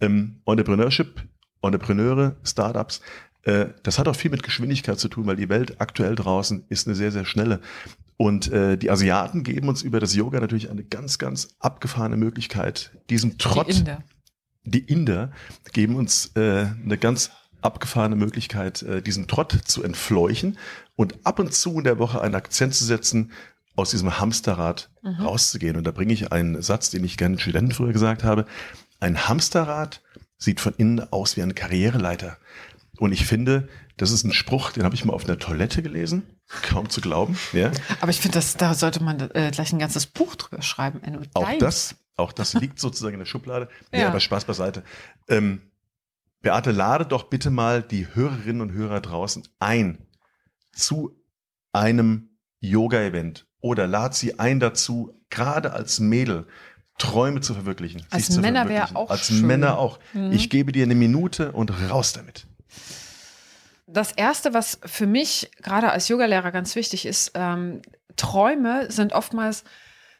Ähm, 0.00 0.40
Entrepreneurship, 0.44 1.22
Entrepreneure, 1.62 2.36
Startups. 2.44 3.00
Äh, 3.44 3.68
das 3.82 3.98
hat 3.98 4.08
auch 4.08 4.16
viel 4.16 4.30
mit 4.30 4.42
Geschwindigkeit 4.42 4.98
zu 4.98 5.08
tun, 5.08 5.26
weil 5.26 5.36
die 5.36 5.48
Welt 5.48 5.80
aktuell 5.80 6.14
draußen 6.14 6.66
ist 6.68 6.86
eine 6.86 6.94
sehr, 6.94 7.12
sehr 7.12 7.24
schnelle. 7.24 7.60
Und 8.18 8.52
äh, 8.52 8.76
die 8.76 8.90
Asiaten 8.90 9.42
geben 9.42 9.68
uns 9.68 9.82
über 9.82 10.00
das 10.00 10.14
Yoga 10.14 10.38
natürlich 10.38 10.70
eine 10.70 10.84
ganz, 10.84 11.18
ganz 11.18 11.56
abgefahrene 11.60 12.16
Möglichkeit, 12.16 12.92
diesem 13.08 13.38
Trott 13.38 13.68
Die 13.68 13.78
Inder. 13.78 14.04
Die 14.64 14.80
Inder 14.80 15.32
geben 15.72 15.96
uns 15.96 16.32
äh, 16.36 16.66
eine 16.84 16.98
ganz 16.98 17.30
abgefahrene 17.60 18.16
Möglichkeit, 18.16 18.82
äh, 18.82 19.02
diesen 19.02 19.28
Trott 19.28 19.56
zu 19.64 19.82
entfleuchen 19.82 20.58
und 20.96 21.14
ab 21.24 21.38
und 21.38 21.54
zu 21.54 21.78
in 21.78 21.84
der 21.84 21.98
Woche 21.98 22.20
einen 22.20 22.34
Akzent 22.34 22.74
zu 22.74 22.84
setzen, 22.84 23.32
aus 23.74 23.90
diesem 23.90 24.18
Hamsterrad 24.20 24.90
rauszugehen. 25.18 25.76
Und 25.76 25.84
da 25.86 25.92
bringe 25.92 26.12
ich 26.12 26.30
einen 26.30 26.60
Satz, 26.60 26.90
den 26.90 27.04
ich 27.04 27.16
gerne 27.16 27.38
Studenten 27.38 27.72
früher 27.72 27.92
gesagt 27.94 28.22
habe. 28.22 28.44
Ein 29.00 29.26
Hamsterrad 29.28 30.02
sieht 30.36 30.60
von 30.60 30.74
innen 30.76 31.10
aus 31.12 31.36
wie 31.36 31.42
eine 31.42 31.54
Karriereleiter. 31.54 32.36
Und 32.98 33.12
ich 33.12 33.24
finde, 33.24 33.68
das 33.96 34.10
ist 34.10 34.24
ein 34.24 34.32
Spruch, 34.34 34.72
den 34.72 34.84
habe 34.84 34.94
ich 34.94 35.04
mal 35.06 35.14
auf 35.14 35.24
einer 35.24 35.38
Toilette 35.38 35.82
gelesen. 35.82 36.22
Kaum 36.62 36.90
zu 36.90 37.00
glauben. 37.00 37.38
Ja. 37.54 37.70
Aber 38.02 38.10
ich 38.10 38.20
finde, 38.20 38.36
das- 38.38 38.56
da 38.58 38.74
sollte 38.74 39.02
man 39.02 39.18
äh, 39.30 39.50
gleich 39.50 39.72
ein 39.72 39.78
ganzes 39.78 40.04
Buch 40.06 40.34
drüber 40.36 40.60
schreiben. 40.60 41.00
Auch 41.32 41.48
das, 41.58 41.94
auch 42.16 42.32
das 42.32 42.54
liegt 42.54 42.78
sozusagen 42.78 43.14
in 43.14 43.20
der 43.20 43.26
Schublade. 43.26 43.68
Ja, 43.92 44.00
Ja. 44.00 44.08
aber 44.08 44.20
Spaß 44.20 44.44
beiseite. 44.44 44.82
Ähm, 45.28 45.62
Beate, 46.40 46.72
lade 46.72 47.06
doch 47.06 47.24
bitte 47.24 47.50
mal 47.50 47.82
die 47.82 48.08
Hörerinnen 48.14 48.60
und 48.62 48.72
Hörer 48.72 49.00
draußen 49.00 49.46
ein 49.60 50.06
zu 50.72 51.16
einem 51.72 52.30
Yoga-Event 52.60 53.46
oder 53.60 53.86
lad 53.86 54.14
sie 54.14 54.38
ein 54.40 54.58
dazu, 54.60 55.20
gerade 55.30 55.72
als 55.72 56.00
Mädel 56.00 56.46
Träume 56.98 57.40
zu 57.40 57.54
verwirklichen. 57.54 58.04
Als 58.10 58.26
sich 58.26 58.36
Männer 58.38 58.68
wär 58.68 58.86
verwirklichen. 58.86 58.96
auch 58.96 59.10
Als 59.10 59.26
schön. 59.28 59.46
Männer 59.46 59.78
auch. 59.78 59.98
Mhm. 60.12 60.32
Ich 60.32 60.50
gebe 60.50 60.72
dir 60.72 60.84
eine 60.84 60.94
Minute 60.94 61.52
und 61.52 61.70
raus 61.90 62.12
damit. 62.12 62.46
das 63.86 64.12
Erste, 64.12 64.52
was 64.54 64.78
für 64.84 65.06
mich 65.06 65.50
gerade 65.62 65.90
als 65.90 66.08
Yogalehrer 66.08 66.50
ganz 66.50 66.74
wichtig 66.76 67.06
ist, 67.06 67.32
ähm, 67.34 67.82
Träume 68.16 68.90
sind 68.90 69.12
oftmals 69.12 69.64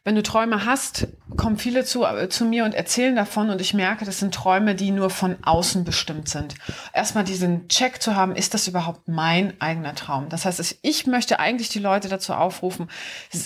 wenn 0.05 0.15
du 0.15 0.23
Träume 0.23 0.65
hast, 0.65 1.07
kommen 1.37 1.57
viele 1.57 1.85
zu, 1.85 2.03
äh, 2.03 2.27
zu 2.27 2.43
mir 2.43 2.65
und 2.65 2.73
erzählen 2.73 3.15
davon 3.15 3.49
und 3.49 3.61
ich 3.61 3.73
merke, 3.73 4.03
das 4.03 4.19
sind 4.19 4.33
Träume, 4.33 4.75
die 4.75 4.91
nur 4.91 5.09
von 5.09 5.37
außen 5.41 5.85
bestimmt 5.85 6.27
sind. 6.27 6.55
Erstmal 6.93 7.23
diesen 7.23 7.69
Check 7.69 8.01
zu 8.01 8.15
haben, 8.15 8.35
ist 8.35 8.53
das 8.53 8.67
überhaupt 8.67 9.07
mein 9.07 9.59
eigener 9.61 9.95
Traum? 9.95 10.27
Das 10.27 10.43
heißt, 10.43 10.79
ich 10.81 11.07
möchte 11.07 11.39
eigentlich 11.39 11.69
die 11.69 11.79
Leute 11.79 12.09
dazu 12.09 12.33
aufrufen, 12.33 12.89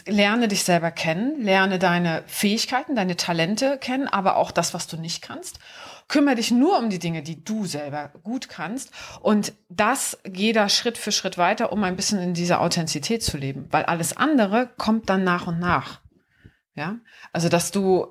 lerne 0.07 0.47
dich 0.47 0.63
selber 0.63 0.89
kennen, 0.89 1.41
lerne 1.43 1.77
deine 1.77 2.23
Fähigkeiten, 2.25 2.95
deine 2.95 3.17
Talente 3.17 3.77
kennen, 3.77 4.07
aber 4.07 4.35
auch 4.37 4.49
das, 4.49 4.73
was 4.73 4.87
du 4.87 4.97
nicht 4.97 5.21
kannst. 5.21 5.59
Kümmere 6.07 6.35
dich 6.35 6.51
nur 6.51 6.79
um 6.79 6.89
die 6.89 6.99
Dinge, 6.99 7.21
die 7.21 7.43
du 7.43 7.65
selber 7.65 8.11
gut 8.23 8.49
kannst. 8.49 8.91
Und 9.19 9.53
das 9.69 10.17
geh 10.23 10.53
da 10.53 10.69
Schritt 10.69 10.97
für 10.97 11.11
Schritt 11.11 11.37
weiter, 11.37 11.71
um 11.71 11.83
ein 11.83 11.97
bisschen 11.97 12.19
in 12.19 12.33
dieser 12.33 12.61
Authentizität 12.61 13.23
zu 13.23 13.37
leben. 13.37 13.67
Weil 13.71 13.83
alles 13.83 14.15
andere 14.15 14.69
kommt 14.77 15.09
dann 15.09 15.25
nach 15.25 15.47
und 15.47 15.59
nach. 15.59 15.99
Ja, 16.77 16.99
also 17.33 17.49
dass 17.49 17.71
du 17.71 18.05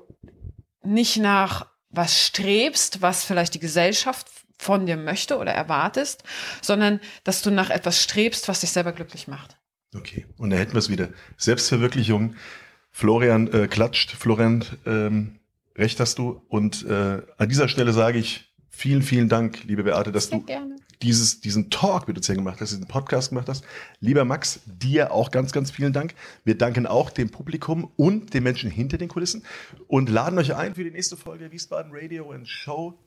nicht 0.83 1.17
nach 1.17 1.67
was 1.89 2.21
strebst, 2.21 3.01
was 3.01 3.25
vielleicht 3.25 3.55
die 3.55 3.61
Gesellschaft 3.61 4.27
von 4.59 4.87
dir 4.87 4.97
möchte 4.97 5.39
oder 5.39 5.53
erwartest, 5.53 6.25
sondern 6.63 7.01
dass 7.25 7.43
du 7.43 7.51
nach 7.51 7.71
etwas 7.71 8.03
strebst, 8.03 8.49
was 8.49 8.61
dich 8.61 8.71
selber 8.71 8.93
glücklich 8.93 9.29
macht. 9.29 9.57
Okay, 9.95 10.27
und 10.37 10.51
da 10.51 10.57
hätten 10.57 10.73
wir 10.73 10.81
es 10.81 10.91
wieder. 10.91 11.11
Selbstverwirklichung. 11.37 12.35
Florian 12.91 13.53
äh, 13.53 13.69
klatscht. 13.69 14.11
Florian, 14.11 14.65
ähm, 14.85 15.39
recht 15.77 16.01
hast 16.01 16.19
du. 16.19 16.43
Und 16.49 16.85
äh, 16.87 17.23
an 17.39 17.49
dieser 17.49 17.69
Stelle 17.69 17.93
sage 17.93 18.19
ich 18.19 18.53
vielen, 18.77 19.03
vielen 19.03 19.29
Dank, 19.29 19.65
liebe 19.65 19.85
Beate, 19.85 20.13
dass 20.13 20.29
Sehr 20.29 20.39
du 20.39 20.45
gerne 20.45 20.77
dieses, 21.03 21.41
diesen 21.41 21.71
Talk 21.71 22.09
mit 22.09 22.17
uns 22.17 22.27
hier 22.27 22.37
gemacht 22.37 22.61
hast, 22.61 22.71
diesen 22.71 22.87
Podcast 22.87 23.31
gemacht 23.31 23.49
hast. 23.49 23.65
Lieber 24.01 24.25
Max, 24.25 24.61
dir 24.67 25.13
auch 25.13 25.31
ganz, 25.31 25.53
ganz 25.53 25.71
vielen 25.71 25.93
Dank. 25.93 26.15
Wir 26.45 26.57
danken 26.57 26.87
auch 26.87 27.11
dem 27.11 27.31
Publikum 27.31 27.91
und 27.97 28.35
den 28.35 28.43
Menschen 28.43 28.71
hinter 28.71 28.99
den 28.99 29.09
Kulissen 29.09 29.45
und 29.89 30.09
laden 30.09 30.39
euch 30.39 30.55
ein 30.55 30.75
für 30.75 30.85
die 30.85 30.91
nächste 30.91 31.17
Folge 31.17 31.53
Wiesbaden 31.53 31.93
Radio 31.95 32.31
and 32.33 32.49
Show 32.49 32.99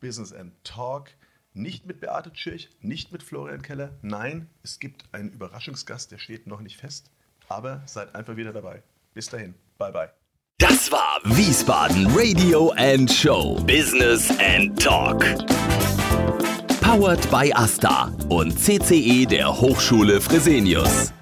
Business 0.00 0.32
and 0.32 0.52
Talk. 0.64 1.10
Nicht 1.52 1.84
mit 1.84 2.00
Beate 2.00 2.32
Tschirch, 2.32 2.70
nicht 2.80 3.10
mit 3.12 3.22
Florian 3.22 3.62
Keller. 3.62 3.98
Nein, 4.02 4.48
es 4.62 4.78
gibt 4.78 5.04
einen 5.12 5.32
Überraschungsgast, 5.32 6.12
der 6.12 6.18
steht 6.18 6.46
noch 6.46 6.60
nicht 6.60 6.76
fest. 6.76 7.10
Aber 7.48 7.82
seid 7.86 8.14
einfach 8.14 8.36
wieder 8.36 8.52
dabei. 8.52 8.84
Bis 9.14 9.28
dahin. 9.28 9.54
Bye, 9.76 9.90
bye. 9.90 10.19
Das 10.60 10.92
war 10.92 11.18
Wiesbaden 11.24 12.06
Radio 12.14 12.70
and 12.76 13.10
Show 13.10 13.54
Business 13.66 14.28
and 14.38 14.78
Talk. 14.78 15.24
Powered 16.82 17.30
by 17.30 17.50
Asta 17.54 18.12
und 18.28 18.52
CCE 18.60 19.24
der 19.24 19.58
Hochschule 19.58 20.20
Fresenius. 20.20 21.14